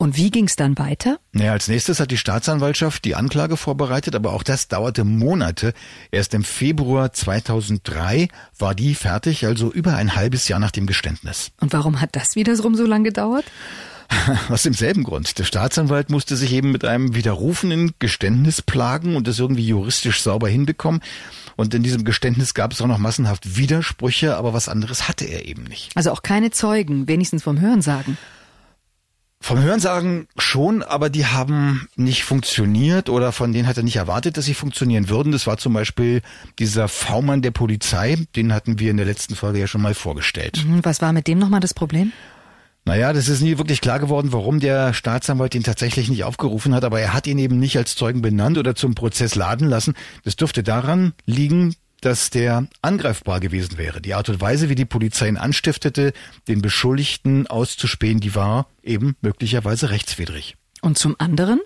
Und 0.05 0.17
wie 0.17 0.29
ging's 0.29 0.55
dann 0.55 0.77
weiter? 0.77 1.17
Naja, 1.31 1.53
als 1.53 1.67
nächstes 1.67 1.99
hat 1.99 2.11
die 2.11 2.17
Staatsanwaltschaft 2.17 3.03
die 3.05 3.15
Anklage 3.15 3.57
vorbereitet, 3.57 4.13
aber 4.13 4.33
auch 4.33 4.43
das 4.43 4.67
dauerte 4.67 5.03
Monate. 5.03 5.73
Erst 6.11 6.35
im 6.35 6.43
Februar 6.43 7.11
2003 7.11 8.27
war 8.59 8.75
die 8.75 8.93
fertig, 8.93 9.47
also 9.47 9.71
über 9.71 9.95
ein 9.95 10.15
halbes 10.15 10.47
Jahr 10.47 10.59
nach 10.59 10.69
dem 10.69 10.85
Geständnis. 10.85 11.49
Und 11.59 11.73
warum 11.73 12.01
hat 12.01 12.15
das 12.15 12.35
wiederum 12.35 12.75
so 12.75 12.85
lange 12.85 13.05
gedauert? 13.05 13.45
Aus 14.49 14.61
demselben 14.61 15.01
Grund. 15.01 15.39
Der 15.39 15.43
Staatsanwalt 15.43 16.11
musste 16.11 16.35
sich 16.35 16.53
eben 16.53 16.71
mit 16.71 16.85
einem 16.85 17.15
widerrufenen 17.15 17.93
Geständnis 17.97 18.61
plagen 18.61 19.15
und 19.15 19.27
das 19.27 19.39
irgendwie 19.39 19.65
juristisch 19.65 20.21
sauber 20.21 20.49
hinbekommen. 20.49 21.01
Und 21.55 21.73
in 21.73 21.81
diesem 21.81 22.03
Geständnis 22.03 22.53
gab 22.53 22.73
es 22.73 22.81
auch 22.81 22.85
noch 22.85 22.99
massenhaft 22.99 23.57
Widersprüche, 23.57 24.37
aber 24.37 24.53
was 24.53 24.69
anderes 24.69 25.07
hatte 25.07 25.25
er 25.25 25.47
eben 25.47 25.63
nicht. 25.63 25.89
Also 25.95 26.11
auch 26.11 26.21
keine 26.21 26.51
Zeugen, 26.51 27.07
wenigstens 27.07 27.41
vom 27.41 27.59
Hörensagen. 27.59 28.19
Vom 29.45 29.61
Hörensagen 29.61 30.27
schon, 30.39 30.81
aber 30.81 31.11
die 31.11 31.27
haben 31.27 31.87
nicht 31.95 32.23
funktioniert 32.23 33.09
oder 33.09 33.31
von 33.31 33.53
denen 33.53 33.67
hat 33.67 33.77
er 33.77 33.83
nicht 33.83 33.97
erwartet, 33.97 34.37
dass 34.37 34.45
sie 34.45 34.55
funktionieren 34.55 35.07
würden. 35.07 35.31
Das 35.31 35.45
war 35.45 35.57
zum 35.57 35.71
Beispiel 35.71 36.23
dieser 36.57 36.87
V-Mann 36.87 37.43
der 37.43 37.51
Polizei, 37.51 38.17
den 38.35 38.51
hatten 38.51 38.79
wir 38.79 38.89
in 38.89 38.97
der 38.97 39.05
letzten 39.05 39.35
Folge 39.35 39.59
ja 39.59 39.67
schon 39.67 39.83
mal 39.83 39.93
vorgestellt. 39.93 40.57
Hm, 40.57 40.79
Was 40.81 40.99
war 41.03 41.13
mit 41.13 41.27
dem 41.27 41.37
nochmal 41.37 41.59
das 41.59 41.75
Problem? 41.75 42.11
Naja, 42.85 43.13
das 43.13 43.27
ist 43.27 43.41
nie 43.41 43.59
wirklich 43.59 43.81
klar 43.81 43.99
geworden, 43.99 44.33
warum 44.33 44.59
der 44.59 44.95
Staatsanwalt 44.95 45.53
ihn 45.53 45.61
tatsächlich 45.61 46.09
nicht 46.09 46.23
aufgerufen 46.23 46.73
hat, 46.73 46.83
aber 46.83 46.99
er 46.99 47.13
hat 47.13 47.27
ihn 47.27 47.37
eben 47.37 47.59
nicht 47.59 47.77
als 47.77 47.95
Zeugen 47.95 48.23
benannt 48.23 48.57
oder 48.57 48.73
zum 48.73 48.95
Prozess 48.95 49.35
laden 49.35 49.69
lassen. 49.69 49.93
Das 50.23 50.35
dürfte 50.35 50.63
daran 50.63 51.13
liegen, 51.27 51.75
dass 52.05 52.29
der 52.29 52.67
angreifbar 52.81 53.39
gewesen 53.39 53.77
wäre. 53.77 53.99
Die 53.99 54.13
Art 54.13 54.29
und 54.29 54.39
Weise, 54.39 54.69
wie 54.69 54.75
die 54.75 54.85
Polizei 54.85 55.27
ihn 55.27 55.37
anstiftete, 55.37 56.13
den 56.47 56.61
Beschuldigten 56.61 57.47
auszuspähen, 57.47 58.19
die 58.19 58.35
war 58.35 58.67
eben 58.83 59.15
möglicherweise 59.21 59.89
rechtswidrig. 59.89 60.55
Und 60.81 60.99
zum 60.99 61.15
anderen? 61.17 61.61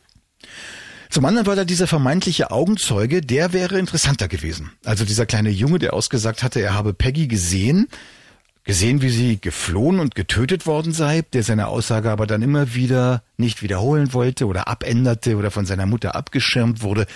Zum 1.10 1.26
anderen 1.26 1.48
war 1.48 1.56
da 1.56 1.66
dieser 1.66 1.88
vermeintliche 1.88 2.52
Augenzeuge, 2.52 3.22
der 3.22 3.52
wäre 3.52 3.78
interessanter 3.78 4.28
gewesen. 4.28 4.72
Also 4.86 5.04
dieser 5.04 5.26
kleine 5.26 5.50
Junge, 5.50 5.80
der 5.80 5.94
ausgesagt 5.94 6.44
hatte, 6.44 6.62
er 6.62 6.74
habe 6.74 6.94
Peggy 6.94 7.28
gesehen, 7.28 7.88
gesehen, 8.64 9.02
wie 9.02 9.10
sie 9.10 9.42
geflohen 9.42 10.00
und 10.00 10.16
getötet 10.16 10.68
worden 10.68 10.94
sei, 10.94 11.24
der 11.34 11.44
seine 11.44 11.68
Aussage 11.68 12.12
aber 12.12 12.28
dann 12.28 12.44
immer 12.44 12.76
wieder 12.76 13.24
nicht 13.38 13.62
wiederholen 13.62 14.14
wollte 14.14 14.46
oder 14.46 14.68
abänderte 14.68 15.36
oder 15.36 15.52
von 15.52 15.66
seiner 15.66 15.88
Mutter 15.88 16.16
abgeschirmt 16.16 16.82
wurde. 16.82 17.08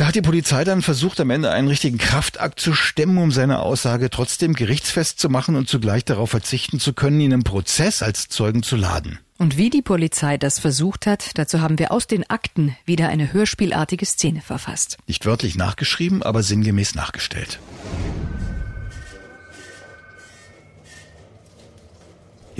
Da 0.00 0.06
hat 0.06 0.14
die 0.14 0.22
Polizei 0.22 0.64
dann 0.64 0.80
versucht, 0.80 1.20
am 1.20 1.28
Ende 1.28 1.50
einen 1.50 1.68
richtigen 1.68 1.98
Kraftakt 1.98 2.58
zu 2.58 2.72
stemmen, 2.72 3.18
um 3.18 3.32
seine 3.32 3.58
Aussage 3.58 4.08
trotzdem 4.08 4.54
gerichtsfest 4.54 5.20
zu 5.20 5.28
machen 5.28 5.56
und 5.56 5.68
zugleich 5.68 6.06
darauf 6.06 6.30
verzichten 6.30 6.80
zu 6.80 6.94
können, 6.94 7.20
ihn 7.20 7.32
im 7.32 7.44
Prozess 7.44 8.02
als 8.02 8.30
Zeugen 8.30 8.62
zu 8.62 8.76
laden. 8.76 9.18
Und 9.36 9.58
wie 9.58 9.68
die 9.68 9.82
Polizei 9.82 10.38
das 10.38 10.58
versucht 10.58 11.06
hat, 11.06 11.36
dazu 11.36 11.60
haben 11.60 11.78
wir 11.78 11.92
aus 11.92 12.06
den 12.06 12.24
Akten 12.30 12.74
wieder 12.86 13.10
eine 13.10 13.34
hörspielartige 13.34 14.06
Szene 14.06 14.40
verfasst. 14.40 14.96
Nicht 15.06 15.26
wörtlich 15.26 15.56
nachgeschrieben, 15.56 16.22
aber 16.22 16.42
sinngemäß 16.42 16.94
nachgestellt. 16.94 17.58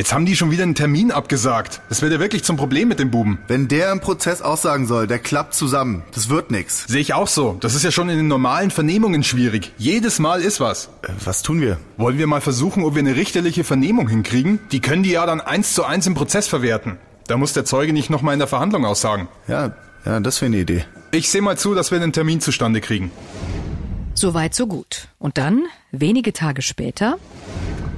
Jetzt 0.00 0.14
haben 0.14 0.24
die 0.24 0.34
schon 0.34 0.50
wieder 0.50 0.62
einen 0.62 0.74
Termin 0.74 1.10
abgesagt. 1.10 1.82
Das 1.90 2.00
wird 2.00 2.10
ja 2.10 2.18
wirklich 2.18 2.42
zum 2.42 2.56
Problem 2.56 2.88
mit 2.88 2.98
dem 2.98 3.10
Buben. 3.10 3.38
Wenn 3.48 3.68
der 3.68 3.92
im 3.92 4.00
Prozess 4.00 4.40
aussagen 4.40 4.86
soll, 4.86 5.06
der 5.06 5.18
klappt 5.18 5.52
zusammen. 5.52 6.04
Das 6.14 6.30
wird 6.30 6.50
nix. 6.50 6.86
Sehe 6.86 7.02
ich 7.02 7.12
auch 7.12 7.28
so. 7.28 7.58
Das 7.60 7.74
ist 7.74 7.82
ja 7.82 7.90
schon 7.90 8.08
in 8.08 8.16
den 8.16 8.26
normalen 8.26 8.70
Vernehmungen 8.70 9.22
schwierig. 9.22 9.72
Jedes 9.76 10.18
Mal 10.18 10.40
ist 10.40 10.58
was. 10.58 10.86
Äh, 11.02 11.12
was 11.22 11.42
tun 11.42 11.60
wir? 11.60 11.76
Wollen 11.98 12.16
wir 12.16 12.26
mal 12.26 12.40
versuchen, 12.40 12.82
ob 12.82 12.94
wir 12.94 13.00
eine 13.00 13.14
richterliche 13.14 13.62
Vernehmung 13.62 14.08
hinkriegen? 14.08 14.58
Die 14.72 14.80
können 14.80 15.02
die 15.02 15.10
ja 15.10 15.26
dann 15.26 15.42
eins 15.42 15.74
zu 15.74 15.84
eins 15.84 16.06
im 16.06 16.14
Prozess 16.14 16.48
verwerten. 16.48 16.96
Da 17.26 17.36
muss 17.36 17.52
der 17.52 17.66
Zeuge 17.66 17.92
nicht 17.92 18.08
nochmal 18.08 18.32
in 18.32 18.38
der 18.40 18.48
Verhandlung 18.48 18.86
aussagen. 18.86 19.28
Ja, 19.48 19.74
ja, 20.06 20.18
das 20.20 20.40
wäre 20.40 20.46
eine 20.46 20.62
Idee. 20.62 20.86
Ich 21.10 21.28
sehe 21.28 21.42
mal 21.42 21.58
zu, 21.58 21.74
dass 21.74 21.90
wir 21.90 21.98
den 21.98 22.14
Termin 22.14 22.40
zustande 22.40 22.80
kriegen. 22.80 23.10
Soweit, 24.14 24.54
so 24.54 24.66
gut. 24.66 25.08
Und 25.18 25.36
dann, 25.36 25.64
wenige 25.92 26.32
Tage 26.32 26.62
später, 26.62 27.18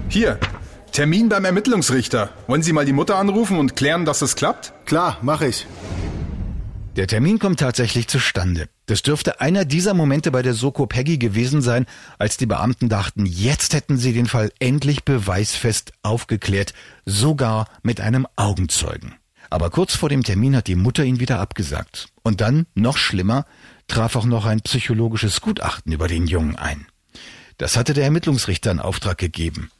Hier, 0.09 0.41
Termin 0.93 1.31
beim 1.31 1.47
Ermittlungsrichter. 1.47 2.29
Wollen 2.47 2.63
Sie 2.63 2.75
mal 2.75 2.85
die 2.85 2.93
Mutter 2.93 3.17
anrufen 3.17 3.59
und 3.59 3.77
klären, 3.77 4.05
dass 4.05 4.21
es 4.21 4.37
klappt? 4.37 4.75
Klar, 4.85 5.17
mache 5.23 5.47
ich. 5.47 5.67
Der 6.97 7.07
Termin 7.07 7.39
kommt 7.39 7.61
tatsächlich 7.61 8.09
zustande. 8.09 8.69
Das 8.85 9.01
dürfte 9.01 9.41
einer 9.41 9.65
dieser 9.65 9.95
Momente 9.95 10.31
bei 10.31 10.43
der 10.43 10.53
Soko 10.53 10.85
Peggy 10.87 11.17
gewesen 11.17 11.63
sein, 11.63 11.87
als 12.19 12.37
die 12.37 12.45
Beamten 12.45 12.91
dachten, 12.91 13.25
jetzt 13.25 13.73
hätten 13.73 13.97
sie 13.97 14.13
den 14.13 14.27
Fall 14.27 14.53
endlich 14.59 15.03
beweisfest 15.05 15.95
aufgeklärt, 16.03 16.75
sogar 17.07 17.69
mit 17.83 18.03
einem 18.03 18.27
Augenzeugen. 18.37 19.15
Aber 19.49 19.71
kurz 19.71 19.97
vor 19.97 20.11
dem 20.11 20.23
Termin 20.23 20.55
hat 20.55 20.67
die 20.67 20.77
Mutter 20.77 21.05
ihn 21.05 21.21
wieder 21.21 21.41
abgesagt. 21.41 22.09
Und 22.23 22.43
dann, 22.43 22.67
noch 22.75 22.99
schlimmer, 22.99 23.47
traf 23.89 24.15
auch 24.15 24.27
noch 24.27 24.45
ein 24.45 24.61
psychologisches 24.61 25.41
Gutachten 25.41 25.91
über 25.91 26.07
den 26.07 26.27
Jungen 26.27 26.57
ein. 26.57 26.87
Das 27.57 27.79
hatte 27.79 27.95
der 27.95 28.05
Ermittlungsrichter 28.05 28.71
in 28.71 28.79
Auftrag 28.79 29.17
gegeben. 29.17 29.71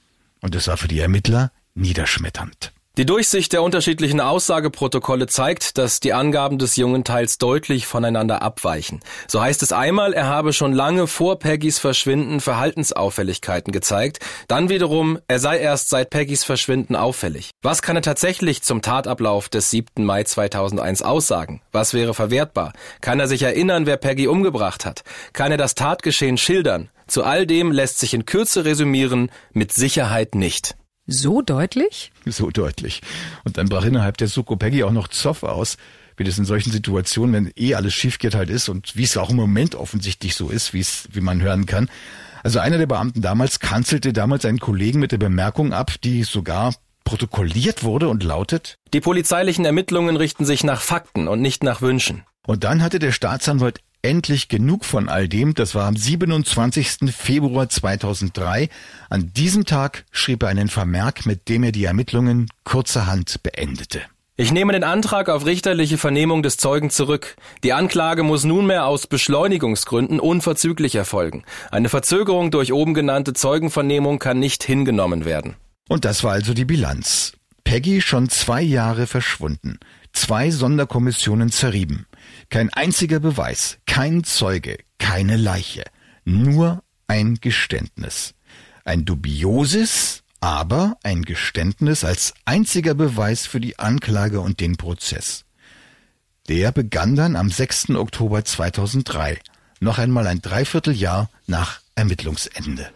Und 0.43 0.55
es 0.55 0.69
war 0.69 0.77
für 0.77 0.89
die 0.89 1.01
Ermittler 1.01 1.53
niederschmetternd. 1.75 2.73
Die 2.99 3.07
Durchsicht 3.07 3.55
der 3.55 3.63
unterschiedlichen 3.63 4.21
Aussageprotokolle 4.21 5.27
zeigt, 5.27 5.79
dass 5.79 5.99
die 5.99 6.13
Angaben 6.13 6.59
des 6.59 6.77
Jungen 6.77 7.05
teils 7.05 7.39
deutlich 7.39 7.87
voneinander 7.87 8.43
abweichen. 8.43 9.01
So 9.27 9.41
heißt 9.41 9.63
es 9.63 9.73
einmal, 9.73 10.13
er 10.13 10.27
habe 10.27 10.53
schon 10.53 10.75
lange 10.75 11.07
vor 11.07 11.39
Peggys 11.39 11.79
Verschwinden 11.79 12.41
Verhaltensauffälligkeiten 12.41 13.73
gezeigt, 13.73 14.19
dann 14.47 14.69
wiederum, 14.69 15.19
er 15.27 15.39
sei 15.39 15.59
erst 15.59 15.89
seit 15.89 16.11
Peggys 16.11 16.45
Verschwinden 16.45 16.95
auffällig. 16.95 17.51
Was 17.63 17.81
kann 17.81 17.97
er 17.97 18.03
tatsächlich 18.03 18.61
zum 18.61 18.83
Tatablauf 18.83 19.49
des 19.49 19.71
7. 19.71 20.05
Mai 20.05 20.25
2001 20.25 21.01
aussagen? 21.01 21.63
Was 21.73 21.95
wäre 21.95 22.13
verwertbar? 22.13 22.75
Kann 23.01 23.19
er 23.21 23.27
sich 23.27 23.41
erinnern, 23.41 23.87
wer 23.87 23.97
Peggy 23.97 24.29
umgebracht 24.29 24.85
hat? 24.85 25.03
Kann 25.33 25.51
er 25.51 25.57
das 25.57 25.75
Tatgeschehen 25.75 26.37
schildern? 26.37 26.91
Zu 27.13 27.25
all 27.25 27.47
dem 27.47 27.73
lässt 27.73 27.99
sich 27.99 28.15
in 28.15 28.25
Kürze 28.25 28.65
resümieren, 28.65 29.31
mit 29.53 29.71
Sicherheit 29.71 30.35
nicht. 30.35 30.77
So 31.07 31.43
deutlich? 31.43 32.11
So 32.25 32.49
deutlich. 32.49 33.03
Und 33.45 33.59
dann 33.59 33.69
brach 33.69 33.85
innerhalb 33.85 34.17
der 34.17 34.29
Soko 34.29 34.57
Peggy 34.57 34.83
auch 34.83 34.93
noch 34.93 35.09
Zoff 35.09 35.43
aus, 35.43 35.77
wie 36.17 36.25
das 36.25 36.39
in 36.39 36.47
solchen 36.47 36.73
Situationen, 36.73 37.35
wenn 37.35 37.53
eh 37.55 37.75
alles 37.75 37.93
schief 37.93 38.19
geht 38.19 38.35
halt 38.35 38.49
ist 38.49 38.71
und 38.71 38.97
wie 38.97 39.03
es 39.03 39.19
auch 39.19 39.29
im 39.29 39.37
Moment 39.37 39.75
offensichtlich 39.75 40.35
so 40.35 40.49
ist, 40.49 40.73
wie 40.73 40.81
es, 40.81 41.07
wie 41.13 41.21
man 41.21 41.43
hören 41.43 41.67
kann. 41.67 41.91
Also 42.45 42.61
einer 42.61 42.79
der 42.79 42.87
Beamten 42.87 43.21
damals 43.21 43.61
kanzelte 43.61 44.15
damals 44.15 44.47
einen 44.47 44.59
Kollegen 44.59 44.99
mit 44.99 45.13
der 45.13 45.19
Bemerkung 45.19 45.75
ab, 45.75 45.93
die 46.03 46.23
sogar 46.23 46.75
protokolliert 47.05 47.83
wurde 47.83 48.09
und 48.09 48.23
lautet 48.23 48.79
Die 48.95 49.03
polizeilichen 49.03 49.67
Ermittlungen 49.67 50.17
richten 50.17 50.47
sich 50.47 50.65
nach 50.65 50.81
Fakten 50.81 51.29
und 51.29 51.43
nicht 51.43 51.63
nach 51.63 51.83
Wünschen. 51.83 52.25
Und 52.47 52.65
dann 52.65 52.83
hatte 52.83 52.99
der 52.99 53.13
Staatsanwalt 53.13 53.81
endlich 54.03 54.49
genug 54.49 54.85
von 54.85 55.09
all 55.09 55.29
dem. 55.29 55.55
Das 55.55 55.75
war 55.75 55.87
am 55.87 55.97
27. 55.97 57.13
Februar 57.17 57.69
2003. 57.69 58.69
An 59.09 59.33
diesem 59.33 59.65
Tag 59.65 60.05
schrieb 60.11 60.43
er 60.43 60.51
einen 60.51 60.69
Vermerk, 60.69 61.25
mit 61.25 61.49
dem 61.49 61.63
er 61.63 61.73
die 61.73 61.85
Ermittlungen 61.85 62.49
kurzerhand 62.65 63.43
beendete. 63.43 64.03
Ich 64.37 64.51
nehme 64.51 64.73
den 64.73 64.83
Antrag 64.83 65.29
auf 65.29 65.45
richterliche 65.45 65.99
Vernehmung 65.99 66.43
des 66.43 66.57
Zeugen 66.57 66.91
zurück. 66.91 67.37
Die 67.63 67.75
Anklage 67.75 68.23
muss 68.23 68.45
nunmehr 68.45 68.87
aus 68.87 69.07
Beschleunigungsgründen 69.07 70.19
unverzüglich 70.19 70.95
erfolgen. 70.95 71.45
Eine 71.71 71.91
Verzögerung 71.91 72.51
durch 72.51 72.73
oben 72.73 72.95
genannte 72.95 73.35
Zeugenvernehmung 73.35 74.19
kann 74.19 74.39
nicht 74.39 74.65
hingenommen 74.65 75.27
werden. 75.27 75.55
Und 75.89 76.07
das 76.07 76.25
war 76.25 76.33
also 76.33 76.55
die 76.55 76.65
Bilanz. 76.65 77.35
Peggy 77.65 78.01
schon 78.01 78.31
zwei 78.31 78.63
Jahre 78.63 79.07
verschwunden. 79.07 79.79
Zwei 80.13 80.51
Sonderkommissionen 80.51 81.51
zerrieben. 81.51 82.07
Kein 82.49 82.71
einziger 82.71 83.21
Beweis, 83.21 83.79
kein 83.87 84.25
Zeuge, 84.25 84.79
keine 84.99 85.37
Leiche. 85.37 85.85
Nur 86.25 86.83
ein 87.07 87.37
Geständnis. 87.41 88.35
Ein 88.85 89.05
dubioses, 89.05 90.23
aber 90.41 90.97
ein 91.03 91.23
Geständnis 91.23 92.05
als 92.05 92.35
einziger 92.45 92.95
Beweis 92.95 93.47
für 93.47 93.61
die 93.61 93.79
Anklage 93.79 94.41
und 94.41 94.61
den 94.61 94.77
Prozess. 94.77 95.45
Der 96.49 96.73
begann 96.73 97.15
dann 97.15 97.37
am 97.37 97.51
6. 97.51 97.91
Oktober 97.91 98.45
2003, 98.45 99.39
noch 99.81 99.99
einmal 99.99 100.27
ein 100.27 100.43
Dreivierteljahr 100.43 101.31
nach 101.47 101.81
Ermittlungsende. 101.95 102.91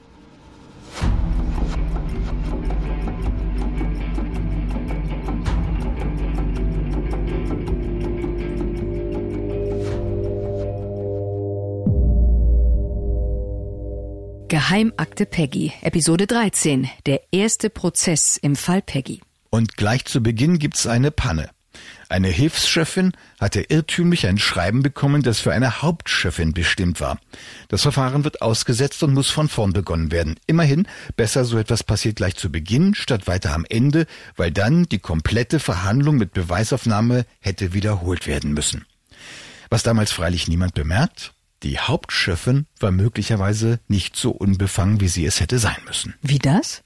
Geheimakte 14.49 15.27
Peggy, 15.27 15.73
Episode 15.81 16.29
13, 16.29 16.89
der 17.07 17.21
erste 17.33 17.69
Prozess 17.69 18.37
im 18.37 18.55
Fall 18.55 18.81
Peggy. 18.81 19.21
Und 19.51 19.77
gleich 19.77 20.05
zu 20.05 20.23
Beginn 20.23 20.61
gibt's 20.61 20.87
eine 20.87 21.11
Panne. 21.11 21.51
Eine 22.09 22.29
Hilfschefin 22.29 23.11
hatte 23.41 23.63
irrtümlich 23.63 24.29
ein 24.29 24.39
Schreiben 24.39 24.85
bekommen, 24.85 25.23
das 25.23 25.41
für 25.41 25.53
eine 25.53 25.83
Hauptchefin 25.83 26.55
bestimmt 26.55 27.01
war. 27.01 27.19
Das 27.67 27.83
Verfahren 27.83 28.23
wird 28.23 28.41
ausgesetzt 28.41 29.03
und 29.03 29.15
muss 29.15 29.31
von 29.31 29.49
vorn 29.49 29.73
begonnen 29.73 30.13
werden. 30.13 30.37
Immerhin, 30.47 30.87
besser 31.17 31.45
so 31.45 31.59
etwas 31.59 31.83
passiert 31.83 32.15
gleich 32.15 32.37
zu 32.37 32.53
Beginn, 32.53 32.95
statt 32.95 33.27
weiter 33.27 33.53
am 33.53 33.67
Ende, 33.69 34.07
weil 34.37 34.53
dann 34.53 34.85
die 34.85 35.01
komplette 35.01 35.59
Verhandlung 35.59 36.19
mit 36.19 36.33
Beweisaufnahme 36.33 37.27
hätte 37.41 37.73
wiederholt 37.73 38.29
werden 38.29 38.53
müssen. 38.53 38.85
Was 39.71 39.83
damals 39.83 40.13
freilich 40.13 40.47
niemand 40.47 40.75
bemerkt, 40.75 41.33
die 41.67 41.79
Hauptchefin 41.79 42.67
war 42.79 42.93
möglicherweise 42.93 43.81
nicht 43.89 44.17
so 44.17 44.31
unbefangen, 44.31 45.01
wie 45.01 45.09
sie 45.09 45.27
es 45.27 45.41
hätte 45.41 45.59
sein 45.59 45.77
müssen. 45.85 46.15
Wie 46.23 46.39
das? 46.39 46.83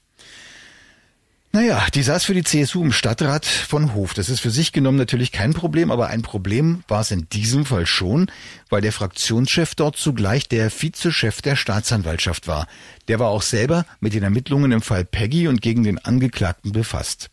Naja, 1.53 1.85
die 1.93 2.01
saß 2.01 2.23
für 2.23 2.33
die 2.33 2.45
CSU 2.45 2.81
im 2.81 2.93
Stadtrat 2.93 3.45
von 3.45 3.93
Hof. 3.93 4.13
Das 4.13 4.29
ist 4.29 4.39
für 4.39 4.49
sich 4.49 4.71
genommen 4.71 4.97
natürlich 4.97 5.33
kein 5.33 5.53
Problem, 5.53 5.91
aber 5.91 6.07
ein 6.07 6.21
Problem 6.21 6.83
war 6.87 7.01
es 7.01 7.11
in 7.11 7.27
diesem 7.29 7.65
Fall 7.65 7.85
schon, 7.85 8.31
weil 8.69 8.81
der 8.81 8.93
Fraktionschef 8.93 9.75
dort 9.75 9.97
zugleich 9.97 10.47
der 10.47 10.71
Vizechef 10.71 11.41
der 11.41 11.57
Staatsanwaltschaft 11.57 12.47
war. 12.47 12.67
Der 13.09 13.19
war 13.19 13.27
auch 13.27 13.41
selber 13.41 13.85
mit 13.99 14.13
den 14.13 14.23
Ermittlungen 14.23 14.71
im 14.71 14.81
Fall 14.81 15.03
Peggy 15.03 15.47
und 15.47 15.61
gegen 15.61 15.83
den 15.83 15.99
Angeklagten 15.99 16.71
befasst. 16.71 17.29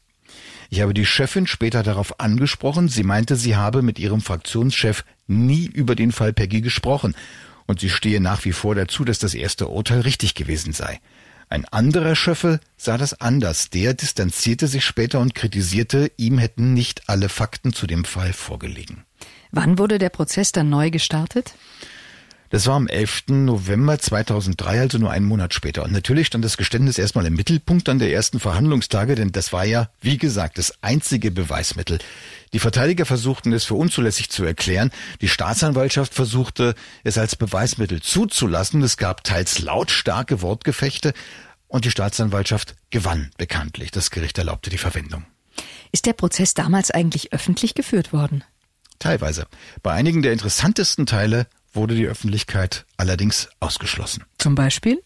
Ich 0.68 0.82
habe 0.82 0.92
die 0.92 1.06
Chefin 1.06 1.46
später 1.46 1.82
darauf 1.82 2.20
angesprochen. 2.20 2.88
Sie 2.88 3.04
meinte, 3.04 3.36
sie 3.36 3.56
habe 3.56 3.80
mit 3.82 3.98
ihrem 3.98 4.20
Fraktionschef 4.20 5.04
nie 5.28 5.66
über 5.66 5.94
den 5.94 6.12
Fall 6.12 6.32
Peggy 6.32 6.60
gesprochen. 6.60 7.14
Und 7.66 7.80
sie 7.80 7.90
stehe 7.90 8.20
nach 8.20 8.44
wie 8.44 8.52
vor 8.52 8.74
dazu, 8.74 9.04
dass 9.04 9.18
das 9.18 9.34
erste 9.34 9.68
Urteil 9.68 10.00
richtig 10.00 10.34
gewesen 10.34 10.72
sei. 10.72 11.00
Ein 11.50 11.64
anderer 11.66 12.14
Schöffel 12.14 12.60
sah 12.76 12.98
das 12.98 13.20
anders. 13.20 13.70
Der 13.70 13.94
distanzierte 13.94 14.66
sich 14.66 14.84
später 14.84 15.20
und 15.20 15.34
kritisierte, 15.34 16.10
ihm 16.16 16.38
hätten 16.38 16.74
nicht 16.74 17.08
alle 17.08 17.28
Fakten 17.28 17.72
zu 17.72 17.86
dem 17.86 18.04
Fall 18.04 18.32
vorgelegen. 18.32 19.04
Wann 19.50 19.78
wurde 19.78 19.98
der 19.98 20.10
Prozess 20.10 20.52
dann 20.52 20.68
neu 20.68 20.90
gestartet? 20.90 21.54
Das 22.50 22.66
war 22.66 22.76
am 22.76 22.86
11. 22.86 23.24
November 23.28 23.98
2003, 23.98 24.80
also 24.80 24.98
nur 24.98 25.10
einen 25.10 25.26
Monat 25.26 25.52
später. 25.52 25.84
Und 25.84 25.92
natürlich 25.92 26.26
stand 26.28 26.44
das 26.44 26.56
Geständnis 26.56 26.98
erstmal 26.98 27.26
im 27.26 27.34
Mittelpunkt 27.34 27.90
an 27.90 27.98
der 27.98 28.10
ersten 28.10 28.40
Verhandlungstage, 28.40 29.14
denn 29.14 29.32
das 29.32 29.52
war 29.52 29.66
ja, 29.66 29.90
wie 30.00 30.16
gesagt, 30.16 30.56
das 30.56 30.72
einzige 30.82 31.30
Beweismittel. 31.30 31.98
Die 32.52 32.58
Verteidiger 32.58 33.06
versuchten 33.06 33.52
es 33.52 33.64
für 33.64 33.74
unzulässig 33.74 34.30
zu 34.30 34.44
erklären. 34.44 34.90
Die 35.20 35.28
Staatsanwaltschaft 35.28 36.14
versuchte 36.14 36.74
es 37.04 37.18
als 37.18 37.36
Beweismittel 37.36 38.00
zuzulassen. 38.02 38.82
Es 38.82 38.96
gab 38.96 39.24
teils 39.24 39.58
lautstarke 39.60 40.42
Wortgefechte 40.42 41.12
und 41.66 41.84
die 41.84 41.90
Staatsanwaltschaft 41.90 42.76
gewann 42.90 43.30
bekanntlich. 43.36 43.90
Das 43.90 44.10
Gericht 44.10 44.38
erlaubte 44.38 44.70
die 44.70 44.78
Verwendung. 44.78 45.24
Ist 45.92 46.06
der 46.06 46.12
Prozess 46.12 46.54
damals 46.54 46.90
eigentlich 46.90 47.32
öffentlich 47.32 47.74
geführt 47.74 48.12
worden? 48.12 48.44
Teilweise. 48.98 49.46
Bei 49.82 49.92
einigen 49.92 50.22
der 50.22 50.32
interessantesten 50.32 51.06
Teile 51.06 51.46
wurde 51.72 51.94
die 51.94 52.06
Öffentlichkeit 52.06 52.84
allerdings 52.96 53.48
ausgeschlossen. 53.60 54.24
Zum 54.38 54.54
Beispiel? 54.54 55.02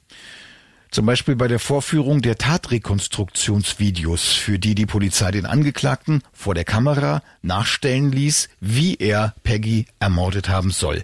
Zum 0.92 1.07
Beispiel 1.07 1.37
bei 1.37 1.48
der 1.48 1.59
Vorführung 1.59 2.20
der 2.20 2.37
Tatrekonstruktionsvideos, 2.37 4.35
für 4.35 4.59
die 4.59 4.74
die 4.74 4.85
Polizei 4.85 5.31
den 5.31 5.46
Angeklagten 5.46 6.20
vor 6.35 6.55
der 6.55 6.64
Kamera 6.64 7.22
nachstellen 7.40 8.12
ließ, 8.12 8.50
wie 8.61 8.96
er 8.96 9.35
Peggy 9.42 9.87
ermordet 10.00 10.50
haben 10.50 10.70
soll. 10.70 11.02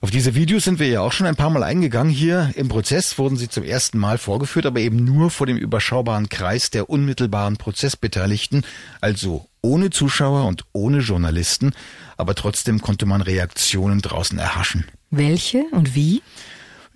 Auf 0.00 0.12
diese 0.12 0.36
Videos 0.36 0.62
sind 0.62 0.78
wir 0.78 0.86
ja 0.86 1.00
auch 1.00 1.10
schon 1.10 1.26
ein 1.26 1.34
paar 1.34 1.50
Mal 1.50 1.64
eingegangen. 1.64 2.12
Hier 2.12 2.52
im 2.54 2.68
Prozess 2.68 3.18
wurden 3.18 3.36
sie 3.36 3.48
zum 3.48 3.64
ersten 3.64 3.98
Mal 3.98 4.16
vorgeführt, 4.16 4.64
aber 4.64 4.78
eben 4.78 5.02
nur 5.02 5.32
vor 5.32 5.48
dem 5.48 5.56
überschaubaren 5.56 6.28
Kreis 6.28 6.70
der 6.70 6.88
unmittelbaren 6.88 7.56
Prozessbeteiligten, 7.56 8.64
also 9.00 9.48
ohne 9.60 9.90
Zuschauer 9.90 10.46
und 10.46 10.66
ohne 10.72 10.98
Journalisten, 10.98 11.72
aber 12.16 12.36
trotzdem 12.36 12.80
konnte 12.80 13.06
man 13.06 13.22
Reaktionen 13.22 14.02
draußen 14.02 14.38
erhaschen. 14.38 14.84
Welche 15.10 15.64
und 15.72 15.96
wie? 15.96 16.22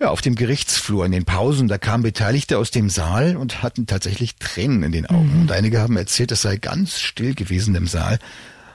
Ja, 0.01 0.09
auf 0.09 0.21
dem 0.21 0.35
Gerichtsflur 0.35 1.05
in 1.05 1.11
den 1.11 1.25
Pausen, 1.25 1.67
da 1.67 1.77
kamen 1.77 2.03
Beteiligte 2.03 2.57
aus 2.57 2.71
dem 2.71 2.89
Saal 2.89 3.35
und 3.35 3.61
hatten 3.61 3.85
tatsächlich 3.85 4.37
Tränen 4.37 4.83
in 4.83 4.93
den 4.93 5.05
Augen. 5.07 5.35
Mhm. 5.35 5.41
Und 5.41 5.51
einige 5.51 5.81
haben 5.81 5.97
erzählt, 5.97 6.31
es 6.31 6.41
sei 6.41 6.55
ganz 6.55 6.99
still 6.99 7.35
gewesen 7.35 7.75
im 7.75 7.85
Saal, 7.85 8.19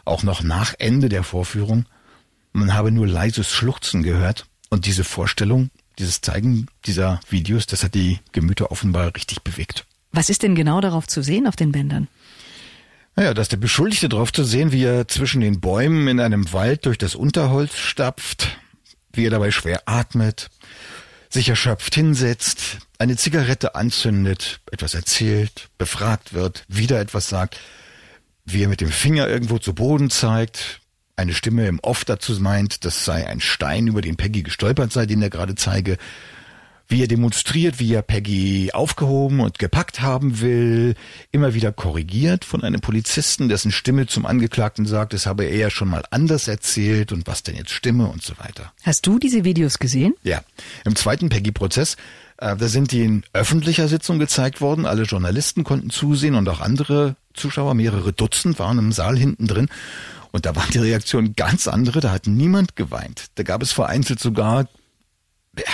auch 0.05 0.23
noch 0.23 0.43
nach 0.43 0.75
Ende 0.79 1.09
der 1.09 1.23
Vorführung. 1.23 1.87
Man 2.53 2.75
habe 2.75 2.91
nur 2.91 3.07
leises 3.07 3.51
Schluchzen 3.51 4.03
gehört. 4.03 4.47
Und 4.69 4.85
diese 4.85 5.05
Vorstellung, 5.05 5.71
dieses 5.99 6.21
Zeigen 6.21 6.67
dieser 6.85 7.21
Videos, 7.31 7.67
das 7.67 7.85
hat 7.85 7.95
die 7.95 8.19
Gemüter 8.33 8.71
offenbar 8.71 9.15
richtig 9.15 9.43
bewegt. 9.43 9.87
Was 10.13 10.29
ist 10.29 10.43
denn 10.43 10.55
genau 10.55 10.81
darauf 10.81 11.07
zu 11.07 11.23
sehen 11.23 11.47
auf 11.47 11.57
den 11.57 11.73
Bändern? 11.73 12.09
Naja, 13.17 13.33
dass 13.33 13.49
der 13.49 13.57
Beschuldigte 13.57 14.09
darauf 14.09 14.33
zu 14.33 14.45
sehen, 14.45 14.73
wie 14.73 14.85
er 14.85 15.09
zwischen 15.09 15.41
den 15.41 15.61
Bäumen 15.61 16.09
in 16.09 16.21
einem 16.21 16.53
Wald 16.53 16.85
durch 16.85 16.99
das 16.99 17.15
Unterholz 17.15 17.79
stapft, 17.79 18.59
wie 19.13 19.25
er 19.25 19.31
dabei 19.31 19.53
schwer 19.53 19.83
atmet, 19.87 20.51
sich 21.35 21.49
erschöpft 21.49 21.95
hinsetzt, 21.95 22.79
eine 22.99 23.17
Zigarette 23.17 23.75
anzündet, 23.75 24.61
etwas 24.71 24.95
erzählt, 24.95 25.69
befragt 25.79 26.33
wird, 26.33 26.65
wieder 26.69 27.01
etwas 27.01 27.29
sagt, 27.29 27.59
wie 28.45 28.63
er 28.63 28.69
mit 28.69 28.81
dem 28.81 28.91
Finger 28.91 29.29
irgendwo 29.29 29.59
zu 29.59 29.75
Boden 29.75 30.11
zeigt, 30.11 30.81
eine 31.17 31.35
Stimme 31.35 31.67
im 31.67 31.81
Off 31.81 32.05
dazu 32.05 32.33
meint, 32.41 32.85
das 32.85 33.05
sei 33.05 33.27
ein 33.27 33.41
Stein, 33.41 33.89
über 33.89 34.01
den 34.01 34.17
Peggy 34.17 34.43
gestolpert 34.43 34.93
sei, 34.93 35.07
den 35.07 35.23
er 35.23 35.31
gerade 35.31 35.55
zeige. 35.55 35.99
Wie 36.89 37.03
er 37.03 37.09
demonstriert, 37.09 37.79
wie 37.79 37.95
er 37.95 38.03
Peggy 38.03 38.71
aufgehoben 38.73 39.41
und 39.41 39.59
gepackt 39.59 40.03
haben 40.03 40.41
will, 40.41 40.95
immer 41.33 41.55
wieder 41.55 41.73
korrigiert 41.73 42.45
von 42.45 42.63
einem 42.63 42.81
Polizisten, 42.81 43.49
dessen 43.49 43.73
Stimme 43.73 44.07
zum 44.07 44.27
Angeklagten 44.27 44.87
sagt, 44.87 45.13
das 45.13 45.27
habe 45.27 45.45
er 45.45 45.57
ja 45.57 45.71
schon 45.71 45.89
mal 45.89 46.05
anders 46.11 46.49
erzählt 46.49 47.13
und 47.13 47.27
was 47.27 47.43
denn 47.43 47.57
jetzt 47.57 47.73
stimme 47.73 48.07
und 48.09 48.23
so 48.23 48.35
weiter. 48.39 48.73
Hast 48.83 49.07
du 49.07 49.19
diese 49.19 49.45
Videos 49.45 49.79
gesehen? 49.79 50.15
Ja, 50.23 50.43
im 50.85 50.97
zweiten 50.97 51.29
Peggy-Prozess 51.29 51.97
äh, 52.39 52.57
da 52.57 52.69
sind 52.69 52.93
die 52.93 53.03
in 53.03 53.23
öffentlicher 53.33 53.89
Sitzung 53.89 54.19
gezeigt 54.19 54.61
worden. 54.61 54.87
Alle 54.87 55.05
Journalisten 55.05 55.65
konnten 55.65 55.91
zusehen 55.91 56.35
und 56.35 56.49
auch 56.49 56.61
andere 56.61 57.17
Zuschauer, 57.33 57.75
mehrere 57.75 58.13
Dutzend 58.13 58.59
waren 58.59 58.79
im 58.79 58.93
Saal 58.93 59.17
hinten 59.17 59.47
drin. 59.47 59.69
Und 60.33 60.47
da 60.47 60.57
waren 60.57 60.71
die 60.73 60.79
Reaktionen 60.79 61.35
ganz 61.37 61.69
andere. 61.69 62.01
Da 62.01 62.11
hat 62.11 62.27
niemand 62.27 62.77
geweint. 62.77 63.27
Da 63.37 63.45
gab 63.45 63.63
es 63.63 63.73
vereinzelt 63.73 64.19
sogar 64.19 64.67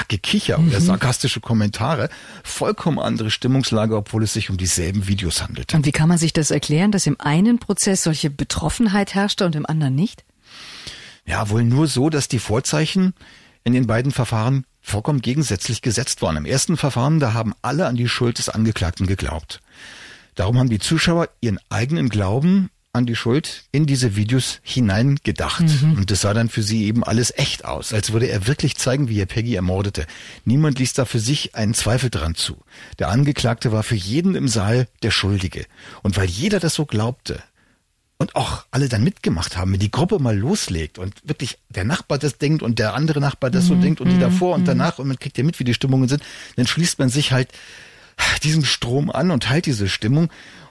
Gekicher 0.09 0.59
mhm. 0.59 0.69
oder 0.69 0.81
sarkastische 0.81 1.40
Kommentare. 1.40 2.09
Vollkommen 2.43 2.99
andere 2.99 3.31
Stimmungslage, 3.31 3.97
obwohl 3.97 4.25
es 4.25 4.33
sich 4.33 4.51
um 4.51 4.57
dieselben 4.57 5.09
Videos 5.09 5.43
handelt. 5.43 5.73
Und 5.75 5.87
wie 5.87 5.93
kann 5.93 6.09
man 6.09 6.19
sich 6.19 6.33
das 6.33 6.51
erklären, 6.51 6.93
dass 6.93 7.07
im 7.07 7.21
einen 7.21 7.59
Prozess 7.59 8.03
solche 8.03 8.31
Betroffenheit 8.31 9.14
herrschte 9.14 9.47
und 9.47 9.57
im 9.57 9.66
anderen 9.66 9.95
nicht? 9.95 10.25
Ja, 11.27 11.49
wohl 11.51 11.64
nur 11.64 11.87
so, 11.87 12.11
dass 12.11 12.29
die 12.29 12.38
Vorzeichen 12.38 13.14
in 13.64 13.73
den 13.73 13.87
beiden 13.87 14.11
Verfahren 14.11 14.64
vollkommen 14.81 15.21
gegensätzlich 15.21 15.83
gesetzt 15.83 16.23
worden. 16.23 16.38
Im 16.38 16.47
ersten 16.47 16.77
Verfahren, 16.77 17.21
da 17.21 17.35
haben 17.35 17.55
alle 17.62 17.87
an 17.87 17.97
die 17.97 18.09
Schuld 18.09 18.38
des 18.38 18.49
Angeklagten 18.49 19.07
geglaubt. 19.07 19.61
Darum 20.35 20.59
haben 20.59 20.71
die 20.71 20.79
Zuschauer 20.79 21.29
ihren 21.40 21.59
eigenen 21.69 22.09
Glauben 22.09 22.71
an 22.92 23.07
die 23.07 23.14
Schuld 23.14 23.64
in 23.70 23.87
diese 23.87 24.16
Videos 24.16 24.59
hineingedacht. 24.62 25.62
Mhm. 25.83 25.98
Und 25.98 26.11
das 26.11 26.22
sah 26.22 26.35
dann 26.35 26.48
für 26.48 26.62
sie 26.62 26.87
eben 26.87 27.05
alles 27.05 27.33
echt 27.37 27.64
aus, 27.64 27.92
als 27.92 28.12
würde 28.12 28.26
er 28.26 28.46
wirklich 28.46 28.76
zeigen, 28.76 29.09
wie 29.09 29.20
er 29.20 29.26
Peggy 29.26 29.55
ermordete. 29.55 30.07
Niemand 30.44 30.79
ließ 30.79 30.94
da 30.94 31.05
für 31.05 31.20
sich 31.20 31.55
einen 31.55 31.74
Zweifel 31.74 32.11
dran 32.11 32.35
zu. 32.35 32.57
Der 32.98 33.09
Angeklagte 33.09 33.70
war 33.70 33.83
für 33.83 33.94
jeden 33.94 34.35
im 34.35 34.48
Saal 34.48 34.88
der 35.03 35.12
Schuldige. 35.12 35.66
Und 36.03 36.16
weil 36.16 36.29
jeder 36.29 36.59
das 36.59 36.74
so 36.74 36.85
glaubte, 36.85 37.42
und 38.20 38.37
auch 38.37 38.66
alle 38.70 38.90
dann 38.90 39.03
mitgemacht 39.03 39.57
haben, 39.57 39.72
wenn 39.72 39.81
die 39.81 39.90
Gruppe 39.90 40.18
mal 40.18 40.37
loslegt 40.37 40.98
und 40.98 41.14
wirklich 41.24 41.57
der 41.70 41.85
Nachbar 41.85 42.18
das 42.18 42.37
denkt 42.37 42.62
und 42.62 42.79
der 42.79 42.92
andere 42.92 43.18
Nachbar 43.18 43.48
das 43.48 43.64
so 43.64 43.74
mhm. 43.74 43.81
denkt 43.81 44.00
und 44.03 44.11
die 44.11 44.16
mhm. 44.16 44.20
davor 44.20 44.55
und 44.57 44.61
mhm. 44.61 44.66
danach 44.66 44.98
und 44.98 45.09
man 45.09 45.18
kriegt 45.18 45.38
ja 45.38 45.44
mit, 45.44 45.59
wie 45.59 45.64
die 45.64 45.72
Stimmungen 45.72 46.07
sind, 46.07 46.22
dann 46.57 46.66
schließt 46.66 46.98
man 46.98 47.09
sich 47.09 47.33
halt 47.33 47.48
diesem 48.42 48.62
Strom 48.62 49.11
an 49.11 49.31
und 49.31 49.44
teilt 49.44 49.64
diese 49.64 49.88
Stimmung. 49.88 50.29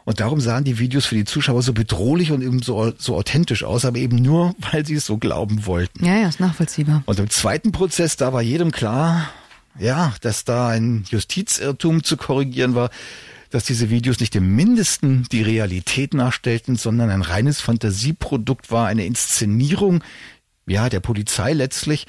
Und 0.09 0.21
darum 0.21 0.41
sahen 0.41 0.63
die 0.63 0.79
Videos 0.79 1.05
für 1.05 1.13
die 1.13 1.23
Zuschauer 1.23 1.61
so 1.61 1.71
bedrohlich 1.71 2.31
und 2.31 2.41
eben 2.41 2.63
so, 2.63 2.91
so 2.97 3.15
authentisch 3.15 3.63
aus, 3.63 3.85
aber 3.85 3.99
eben 3.99 4.15
nur, 4.15 4.55
weil 4.71 4.83
sie 4.83 4.95
es 4.95 5.05
so 5.05 5.17
glauben 5.19 5.67
wollten. 5.67 6.03
Ja, 6.03 6.17
ja, 6.17 6.27
ist 6.27 6.39
nachvollziehbar. 6.39 7.03
Und 7.05 7.19
im 7.19 7.29
zweiten 7.29 7.71
Prozess, 7.71 8.17
da 8.17 8.33
war 8.33 8.41
jedem 8.41 8.71
klar, 8.71 9.29
ja, 9.77 10.15
dass 10.21 10.45
da 10.45 10.69
ein 10.69 11.03
Justizirrtum 11.11 12.03
zu 12.03 12.17
korrigieren 12.17 12.73
war 12.73 12.89
dass 13.51 13.63
diese 13.65 13.89
Videos 13.89 14.19
nicht 14.19 14.35
im 14.35 14.55
Mindesten 14.55 15.25
die 15.31 15.41
Realität 15.41 16.13
nachstellten, 16.13 16.75
sondern 16.75 17.09
ein 17.09 17.23
reines 17.23 17.61
Fantasieprodukt 17.61 18.69
war, 18.69 18.85
eine 18.85 19.05
Inszenierung, 19.07 20.03
ja, 20.67 20.87
der 20.87 20.99
Polizei 20.99 21.53
letztlich. 21.53 22.05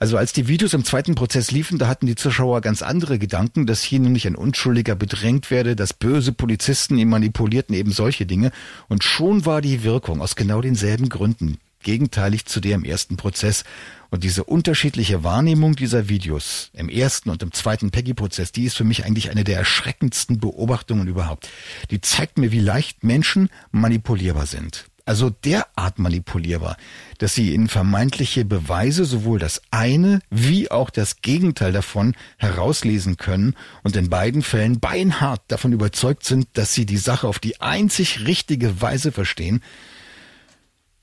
Also 0.00 0.16
als 0.16 0.32
die 0.32 0.48
Videos 0.48 0.72
im 0.72 0.82
zweiten 0.82 1.14
Prozess 1.14 1.50
liefen, 1.50 1.78
da 1.78 1.86
hatten 1.86 2.06
die 2.06 2.14
Zuschauer 2.14 2.62
ganz 2.62 2.80
andere 2.80 3.18
Gedanken, 3.18 3.66
dass 3.66 3.82
hier 3.82 4.00
nämlich 4.00 4.26
ein 4.26 4.34
Unschuldiger 4.34 4.94
bedrängt 4.94 5.50
werde, 5.50 5.76
dass 5.76 5.92
böse 5.92 6.32
Polizisten 6.32 6.96
ihn 6.96 7.10
manipulierten, 7.10 7.74
eben 7.74 7.92
solche 7.92 8.24
Dinge. 8.24 8.50
Und 8.88 9.04
schon 9.04 9.44
war 9.44 9.60
die 9.60 9.84
Wirkung 9.84 10.22
aus 10.22 10.36
genau 10.36 10.62
denselben 10.62 11.10
Gründen 11.10 11.58
gegenteilig 11.82 12.46
zu 12.46 12.60
der 12.60 12.76
im 12.76 12.84
ersten 12.84 13.18
Prozess. 13.18 13.64
Und 14.10 14.24
diese 14.24 14.44
unterschiedliche 14.44 15.22
Wahrnehmung 15.22 15.76
dieser 15.76 16.08
Videos 16.08 16.70
im 16.72 16.88
ersten 16.88 17.30
und 17.30 17.42
im 17.42 17.52
zweiten 17.52 17.90
Peggy-Prozess, 17.90 18.52
die 18.52 18.64
ist 18.64 18.76
für 18.76 18.84
mich 18.84 19.04
eigentlich 19.04 19.30
eine 19.30 19.44
der 19.44 19.58
erschreckendsten 19.58 20.40
Beobachtungen 20.40 21.08
überhaupt. 21.08 21.48
Die 21.90 22.00
zeigt 22.00 22.38
mir, 22.38 22.52
wie 22.52 22.60
leicht 22.60 23.04
Menschen 23.04 23.50
manipulierbar 23.70 24.46
sind. 24.46 24.89
Also 25.06 25.30
derart 25.30 25.98
manipulierbar, 25.98 26.76
dass 27.18 27.34
sie 27.34 27.54
in 27.54 27.68
vermeintliche 27.68 28.44
Beweise 28.44 29.04
sowohl 29.04 29.38
das 29.38 29.62
eine 29.70 30.20
wie 30.30 30.70
auch 30.70 30.90
das 30.90 31.22
Gegenteil 31.22 31.72
davon 31.72 32.14
herauslesen 32.38 33.16
können 33.16 33.54
und 33.82 33.96
in 33.96 34.10
beiden 34.10 34.42
Fällen 34.42 34.80
beinhart 34.80 35.42
davon 35.48 35.72
überzeugt 35.72 36.24
sind, 36.24 36.48
dass 36.54 36.74
sie 36.74 36.86
die 36.86 36.96
Sache 36.96 37.26
auf 37.26 37.38
die 37.38 37.60
einzig 37.60 38.26
richtige 38.26 38.80
Weise 38.80 39.12
verstehen 39.12 39.62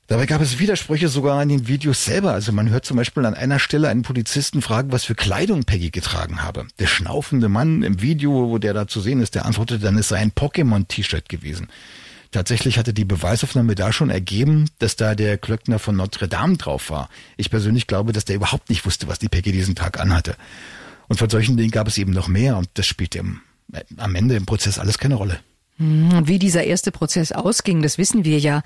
Dabei 0.07 0.25
gab 0.25 0.39
es 0.39 0.57
Widersprüche 0.57 1.10
sogar 1.10 1.43
in 1.43 1.49
den 1.49 1.67
Videos 1.67 2.05
selber. 2.05 2.31
Also 2.31 2.53
man 2.53 2.69
hört 2.69 2.86
zum 2.86 2.95
Beispiel 2.95 3.25
an 3.25 3.33
einer 3.33 3.60
Stelle 3.60 3.89
einen 3.89 4.03
Polizisten 4.03 4.62
fragen, 4.62 4.93
was 4.93 5.03
für 5.03 5.15
Kleidung 5.15 5.65
Peggy 5.65 5.89
getragen 5.89 6.41
habe. 6.43 6.65
Der 6.79 6.88
schnaufende 6.88 7.49
Mann 7.49 7.83
im 7.83 8.01
Video, 8.01 8.49
wo 8.49 8.57
der 8.57 8.73
da 8.73 8.88
zu 8.88 9.01
sehen 9.01 9.19
ist, 9.19 9.36
der 9.36 9.45
antwortete 9.45 9.83
dann, 9.83 9.97
es 9.97 10.07
sei 10.07 10.19
ein 10.19 10.31
Pokémon-T-Shirt 10.31 11.27
gewesen. 11.27 11.67
Tatsächlich 12.32 12.78
hatte 12.78 12.94
die 12.94 13.06
Beweisaufnahme 13.06 13.76
da 13.76 13.94
schon 13.94 14.10
ergeben, 14.10 14.70
dass 14.80 14.96
da 14.96 15.16
der 15.16 15.38
Klöckner 15.38 15.80
von 15.80 15.96
Notre 15.96 16.28
Dame 16.28 16.58
drauf 16.58 16.90
war. 16.90 17.10
Ich 17.38 17.50
persönlich 17.50 17.88
glaube, 17.88 18.12
dass 18.13 18.26
der 18.26 18.36
überhaupt 18.36 18.70
nicht 18.70 18.86
wusste, 18.86 19.08
was 19.08 19.20
die 19.20 19.30
Peggy 19.30 19.52
diesen 19.52 19.76
Tag 19.76 20.00
anhatte. 20.00 20.36
Und 21.08 21.18
von 21.18 21.30
solchen 21.30 21.58
Dingen 21.58 21.72
gab 21.72 21.88
es 21.88 21.98
eben 21.98 22.12
noch 22.12 22.28
mehr 22.28 22.58
und 22.58 22.70
das 22.74 22.86
spielte 22.86 23.20
im, 23.20 23.42
äh, 23.74 23.84
am 23.98 24.16
Ende 24.16 24.36
im 24.36 24.46
Prozess 24.46 24.80
alles 24.80 24.98
keine 24.98 25.16
Rolle. 25.16 25.40
Hm, 25.78 26.13
und 26.13 26.28
wie 26.28 26.40
dieser 26.40 26.63
erste 26.63 26.92
Prozess 26.92 27.32
ausging, 27.32 27.82
das 27.82 27.98
wissen 27.98 28.26
wir 28.26 28.40
ja 28.40 28.62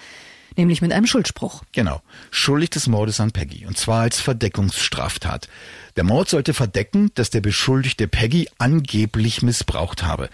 nämlich 0.57 0.81
mit 0.81 0.91
einem 0.91 1.05
Schuldspruch. 1.05 1.63
Genau. 1.71 2.01
Schuldig 2.29 2.71
des 2.71 2.87
Mordes 2.87 3.19
an 3.19 3.31
Peggy. 3.31 3.65
Und 3.65 3.77
zwar 3.77 4.01
als 4.01 4.19
Verdeckungsstraftat. 4.19 5.47
Der 5.95 6.03
Mord 6.03 6.29
sollte 6.29 6.53
verdecken, 6.53 7.11
dass 7.15 7.29
der 7.29 7.41
Beschuldigte 7.41 8.07
Peggy 8.07 8.49
angeblich 8.57 9.41
missbraucht 9.41 10.03
habe. 10.03 10.29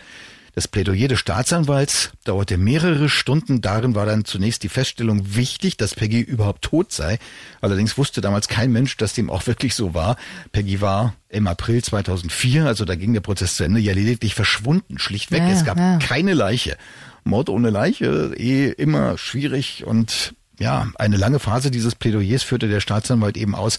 Das 0.58 0.68
Plädoyer 0.68 1.08
des 1.08 1.20
Staatsanwalts 1.20 2.14
dauerte 2.24 2.58
mehrere 2.58 3.10
Stunden. 3.10 3.62
Darin 3.62 3.94
war 3.94 4.08
dann 4.08 4.26
zunächst 4.26 4.64
die 4.64 4.70
Feststellung 4.70 5.36
wichtig, 5.36 5.78
dass 5.78 5.94
Peggy 5.94 6.20
überhaupt 6.20 6.64
tot 6.64 6.92
sei. 6.92 7.20
Allerdings 7.62 7.96
wusste 7.96 8.22
damals 8.22 8.48
kein 8.48 8.72
Mensch, 8.72 8.98
dass 8.98 9.14
dem 9.14 9.30
auch 9.30 9.46
wirklich 9.46 9.76
so 9.76 9.94
war. 9.94 10.16
Peggy 10.54 10.82
war 10.82 11.14
im 11.30 11.46
April 11.46 11.84
2004, 11.84 12.66
also 12.66 12.86
da 12.86 12.96
ging 12.96 13.14
der 13.14 13.22
Prozess 13.22 13.56
zu 13.56 13.66
Ende, 13.66 13.80
ja 13.80 13.94
lediglich 13.94 14.34
verschwunden, 14.34 14.98
schlichtweg. 14.98 15.42
Ja, 15.42 15.50
es 15.50 15.64
gab 15.64 15.78
ja. 15.78 16.00
keine 16.00 16.34
Leiche. 16.34 16.76
Mord 17.24 17.50
ohne 17.50 17.70
Leiche 17.70 18.34
eh 18.36 18.70
immer 18.70 19.20
schwierig 19.20 19.84
und 19.86 20.34
ja, 20.58 20.88
eine 20.96 21.18
lange 21.18 21.38
Phase 21.38 21.70
dieses 21.70 21.94
Plädoyers 21.94 22.42
führte 22.42 22.68
der 22.68 22.80
Staatsanwalt 22.80 23.38
eben 23.38 23.54
aus, 23.54 23.78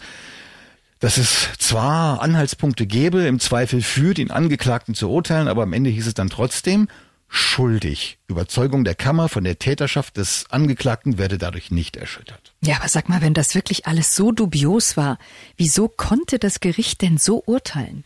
dass 1.00 1.16
es 1.16 1.48
zwar 1.58 2.20
Anhaltspunkte 2.22 2.86
gäbe, 2.86 3.26
im 3.26 3.40
Zweifel 3.40 3.82
für 3.82 4.14
den 4.14 4.30
Angeklagten 4.30 4.94
zu 4.94 5.10
urteilen, 5.10 5.48
aber 5.48 5.62
am 5.62 5.72
Ende 5.72 5.90
hieß 5.90 6.06
es 6.06 6.14
dann 6.14 6.30
trotzdem 6.30 6.88
schuldig. 7.28 8.18
Überzeugung 8.26 8.84
der 8.84 8.94
Kammer 8.94 9.28
von 9.28 9.44
der 9.44 9.58
Täterschaft 9.58 10.16
des 10.16 10.46
Angeklagten 10.50 11.18
werde 11.18 11.38
dadurch 11.38 11.70
nicht 11.70 11.96
erschüttert. 11.96 12.54
Ja, 12.62 12.76
aber 12.76 12.88
sag 12.88 13.08
mal, 13.08 13.20
wenn 13.20 13.34
das 13.34 13.54
wirklich 13.54 13.86
alles 13.86 14.16
so 14.16 14.32
dubios 14.32 14.96
war, 14.96 15.18
wieso 15.56 15.88
konnte 15.88 16.38
das 16.38 16.60
Gericht 16.60 17.02
denn 17.02 17.18
so 17.18 17.42
urteilen? 17.44 18.04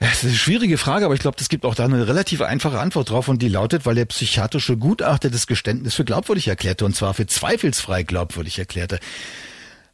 Das 0.00 0.18
ist 0.18 0.24
eine 0.24 0.34
schwierige 0.34 0.78
Frage, 0.78 1.04
aber 1.06 1.14
ich 1.14 1.20
glaube, 1.20 1.38
es 1.40 1.48
gibt 1.48 1.64
auch 1.64 1.74
da 1.74 1.84
eine 1.84 2.06
relativ 2.06 2.40
einfache 2.40 2.78
Antwort 2.78 3.10
drauf 3.10 3.26
und 3.28 3.42
die 3.42 3.48
lautet, 3.48 3.84
weil 3.84 3.96
der 3.96 4.04
psychiatrische 4.04 4.76
Gutachter 4.76 5.28
das 5.28 5.48
Geständnis 5.48 5.94
für 5.94 6.04
glaubwürdig 6.04 6.46
erklärte 6.46 6.84
und 6.84 6.94
zwar 6.94 7.14
für 7.14 7.26
zweifelsfrei 7.26 8.04
glaubwürdig 8.04 8.58
erklärte. 8.60 9.00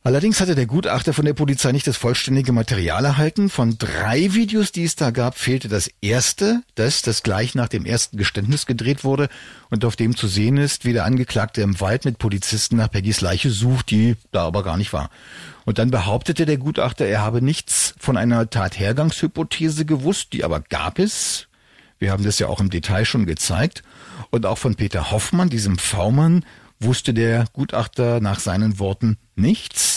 Allerdings 0.06 0.38
hatte 0.42 0.54
der 0.54 0.66
Gutachter 0.66 1.14
von 1.14 1.24
der 1.24 1.32
Polizei 1.32 1.72
nicht 1.72 1.86
das 1.86 1.96
vollständige 1.96 2.52
Material 2.52 3.06
erhalten. 3.06 3.48
Von 3.48 3.78
drei 3.78 4.34
Videos, 4.34 4.70
die 4.70 4.84
es 4.84 4.96
da 4.96 5.10
gab, 5.10 5.38
fehlte 5.38 5.68
das 5.68 5.90
erste, 6.02 6.62
das, 6.74 7.00
das 7.00 7.22
gleich 7.22 7.54
nach 7.54 7.68
dem 7.68 7.86
ersten 7.86 8.18
Geständnis 8.18 8.66
gedreht 8.66 9.02
wurde 9.02 9.30
und 9.70 9.82
auf 9.86 9.96
dem 9.96 10.14
zu 10.14 10.28
sehen 10.28 10.58
ist, 10.58 10.84
wie 10.84 10.92
der 10.92 11.06
Angeklagte 11.06 11.62
im 11.62 11.80
Wald 11.80 12.04
mit 12.04 12.18
Polizisten 12.18 12.76
nach 12.76 12.90
Peggys 12.90 13.22
Leiche 13.22 13.48
sucht, 13.48 13.90
die 13.90 14.16
da 14.30 14.44
aber 14.44 14.62
gar 14.62 14.76
nicht 14.76 14.92
war. 14.92 15.08
Und 15.64 15.78
dann 15.78 15.90
behauptete 15.90 16.44
der 16.44 16.58
Gutachter, 16.58 17.06
er 17.06 17.22
habe 17.22 17.40
nichts 17.40 17.94
von 17.98 18.18
einer 18.18 18.50
Tathergangshypothese 18.50 19.86
gewusst, 19.86 20.34
die 20.34 20.44
aber 20.44 20.60
gab 20.60 20.98
es. 20.98 21.48
Wir 21.98 22.12
haben 22.12 22.24
das 22.24 22.38
ja 22.38 22.48
auch 22.48 22.60
im 22.60 22.68
Detail 22.68 23.06
schon 23.06 23.24
gezeigt. 23.24 23.82
Und 24.28 24.44
auch 24.44 24.58
von 24.58 24.74
Peter 24.74 25.10
Hoffmann, 25.12 25.48
diesem 25.48 25.78
V-Mann, 25.78 26.44
wusste 26.80 27.14
der 27.14 27.46
Gutachter 27.52 28.20
nach 28.20 28.40
seinen 28.40 28.78
Worten 28.78 29.16
nichts. 29.36 29.93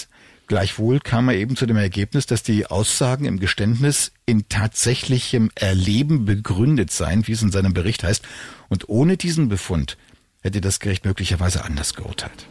Gleichwohl 0.48 1.02
kam 1.02 1.28
er 1.28 1.36
eben 1.36 1.58
zu 1.58 1.66
dem 1.66 1.76
Ergebnis, 1.76 2.26
dass 2.26 2.42
die 2.42 2.66
Aussagen 2.68 3.26
im 3.26 3.38
Geständnis 3.40 4.14
in 4.26 4.48
tatsächlichem 4.48 5.52
Erleben 5.56 6.24
begründet 6.24 6.90
seien, 6.90 7.28
wie 7.28 7.34
es 7.34 7.42
in 7.42 7.52
seinem 7.52 7.74
Bericht 7.74 8.04
heißt. 8.04 8.24
Und 8.70 8.88
ohne 8.88 9.18
diesen 9.18 9.50
Befund 9.50 9.98
hätte 10.42 10.62
das 10.62 10.80
Gericht 10.80 11.04
möglicherweise 11.04 11.66
anders 11.66 11.96
geurteilt. 11.96 12.48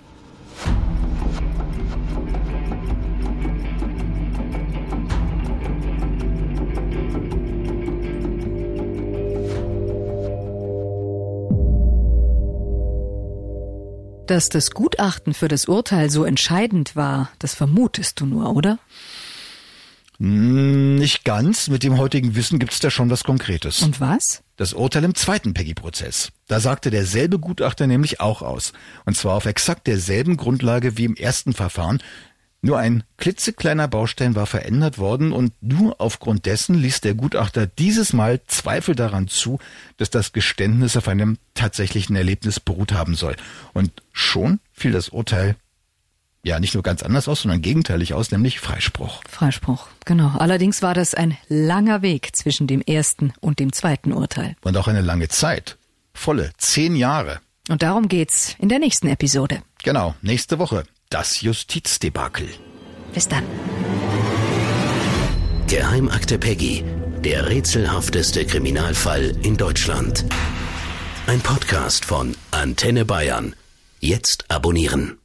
Dass 14.27 14.49
das 14.49 14.73
Gutachten 14.73 15.35
für 15.35 15.49
das 15.49 15.67
Urteil 15.67 16.11
so 16.11 16.25
entscheidend 16.25 16.97
war, 16.97 17.31
das 17.39 17.55
vermutest 17.55 18.21
du 18.21 18.27
nur, 18.27 18.55
oder? 18.55 18.79
Hm, 20.19 20.97
Nicht 20.97 21.25
ganz. 21.25 21.69
Mit 21.69 21.83
dem 21.83 21.99
heutigen 21.99 22.35
Wissen 22.35 22.59
gibt 22.59 22.73
es 22.73 22.81
da 22.81 22.91
schon 22.91 23.11
was 23.11 23.23
Konkretes. 23.25 23.83
Und 23.83 24.01
was? 24.01 24.43
Das 24.57 24.73
Urteil 24.73 25.05
im 25.05 25.15
zweiten 25.15 25.55
Peggy-Prozess. 25.55 26.31
Da 26.49 26.61
sagte 26.61 26.91
derselbe 26.91 27.39
Gutachter 27.39 27.87
nämlich 27.87 28.21
auch 28.21 28.43
aus. 28.43 28.73
Und 29.05 29.17
zwar 29.17 29.35
auf 29.35 29.45
exakt 29.45 29.87
derselben 29.87 30.37
Grundlage 30.37 30.97
wie 30.97 31.05
im 31.05 31.15
ersten 31.15 31.53
Verfahren. 31.53 31.99
Nur 32.67 32.79
ein 32.79 33.05
klitzekleiner 33.17 33.87
Baustein 33.87 34.35
war 34.35 34.47
verändert 34.47 34.99
worden 34.99 35.31
und 35.31 35.53
nur 35.61 36.01
aufgrund 36.01 36.47
dessen 36.47 36.75
ließ 36.75 37.01
der 37.01 37.15
Gutachter 37.15 37.69
dieses 37.69 38.13
Mal 38.13 38.41
Zweifel 38.49 38.97
daran 38.97 39.29
zu, 39.29 39.61
dass 39.99 40.11
das 40.11 40.33
Geständnis 40.33 40.97
auf 40.97 41.07
einem 41.07 41.39
tatsächlichen 41.55 42.17
Erlebnis 42.17 42.59
beruht 42.59 42.91
haben 42.91 43.15
soll. 43.15 43.37
Und 43.73 43.93
schon 44.11 44.59
fiel 44.73 44.91
das 44.91 45.11
Urteil 45.11 45.55
ja 46.43 46.59
nicht 46.59 46.75
nur 46.75 46.83
ganz 46.83 47.05
anders 47.05 47.29
aus, 47.29 47.43
sondern 47.43 47.63
gegenteilig 47.63 48.15
aus, 48.15 48.33
nämlich 48.33 48.59
Freispruch. 48.59 49.23
Freispruch, 49.31 49.87
genau. 50.05 50.37
Allerdings 50.37 50.83
war 50.83 50.93
das 50.93 51.15
ein 51.15 51.39
langer 51.47 52.03
Weg 52.03 52.35
zwischen 52.35 52.67
dem 52.67 52.81
ersten 52.81 53.33
und 53.39 53.61
dem 53.61 53.73
zweiten 53.73 54.13
Urteil. 54.13 54.57
Und 54.63 54.77
auch 54.77 54.89
eine 54.89 55.03
lange 55.03 55.29
Zeit. 55.29 55.79
Volle 56.15 56.51
zehn 56.59 56.97
Jahre. 56.97 57.39
Und 57.69 57.85
darum 57.85 58.09
geht's 58.09 58.57
in 58.59 58.69
der 58.69 58.81
nächsten 58.81 59.07
Episode. 59.07 59.63
Genau, 59.85 60.17
nächste 60.21 60.59
Woche. 60.59 60.83
Das 61.11 61.41
Justizdebakel. 61.41 62.49
Bis 63.15 63.29
dann. 63.29 63.45
Geheimakte 65.69 66.37
Peggy. 66.39 66.83
Der 67.21 67.49
rätselhafteste 67.49 68.45
Kriminalfall 68.45 69.37
in 69.43 69.57
Deutschland. 69.57 70.25
Ein 71.29 71.41
Podcast 71.41 72.05
von 72.05 72.37
Antenne 72.51 73.05
Bayern. 73.05 73.55
Jetzt 74.01 74.47
abonnieren. 74.49 75.19